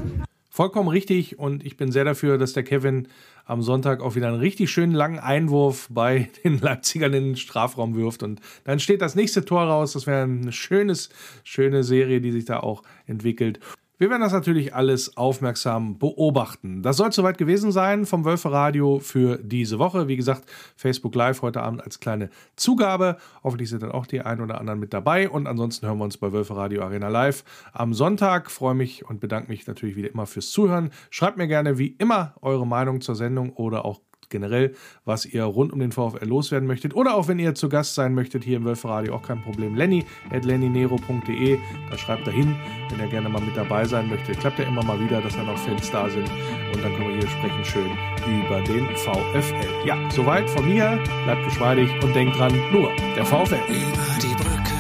[0.49, 3.07] Vollkommen richtig und ich bin sehr dafür, dass der Kevin
[3.45, 7.95] am Sonntag auch wieder einen richtig schönen langen Einwurf bei den Leipzigern in den Strafraum
[7.95, 9.93] wirft und dann steht das nächste Tor raus.
[9.93, 11.09] Das wäre eine schönes,
[11.43, 13.59] schöne Serie, die sich da auch entwickelt.
[13.99, 16.81] Wir werden das natürlich alles aufmerksam beobachten.
[16.81, 20.07] Das soll soweit gewesen sein vom Wölfe Radio für diese Woche.
[20.07, 23.17] Wie gesagt, Facebook Live heute Abend als kleine Zugabe.
[23.43, 25.29] Hoffentlich sind dann auch die ein oder anderen mit dabei.
[25.29, 28.49] Und ansonsten hören wir uns bei Wölfe Radio Arena Live am Sonntag.
[28.49, 30.89] Freue mich und bedanke mich natürlich wieder immer fürs Zuhören.
[31.11, 34.01] Schreibt mir gerne wie immer eure Meinung zur Sendung oder auch
[34.33, 34.73] generell,
[35.05, 36.93] was ihr rund um den VfL loswerden möchtet.
[36.93, 39.75] Oder auch wenn ihr zu Gast sein möchtet hier im Wölferadio, auch kein Problem.
[39.75, 41.57] Lenny at lennynero.de,
[41.89, 42.55] da schreibt er hin,
[42.89, 44.33] wenn er gerne mal mit dabei sein möchte.
[44.33, 46.29] Klappt ja immer mal wieder, dass dann auch Fans da sind.
[46.73, 47.91] Und dann können wir hier sprechen schön
[48.27, 49.85] über den VfL.
[49.85, 50.99] Ja, soweit von mir.
[51.23, 53.55] Bleibt geschmeidig und denkt dran, nur der VfL.
[53.55, 54.73] Über die Brücke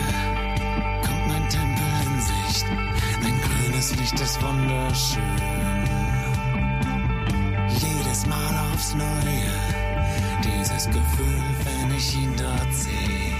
[1.05, 2.65] kommt mein Tempel in Sicht.
[3.21, 5.52] Mein grünes Licht ist wunderschön.
[8.27, 9.51] Mal aufs Neue,
[10.43, 13.33] dieses Gefühl, wenn ich ihn dort sehe.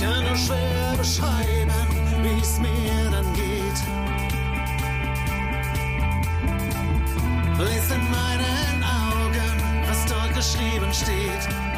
[0.00, 1.70] Kann nur schwer beschreiben,
[2.22, 3.78] wie es mir dann geht.
[7.58, 11.75] Lies in meinen Augen, was dort geschrieben steht.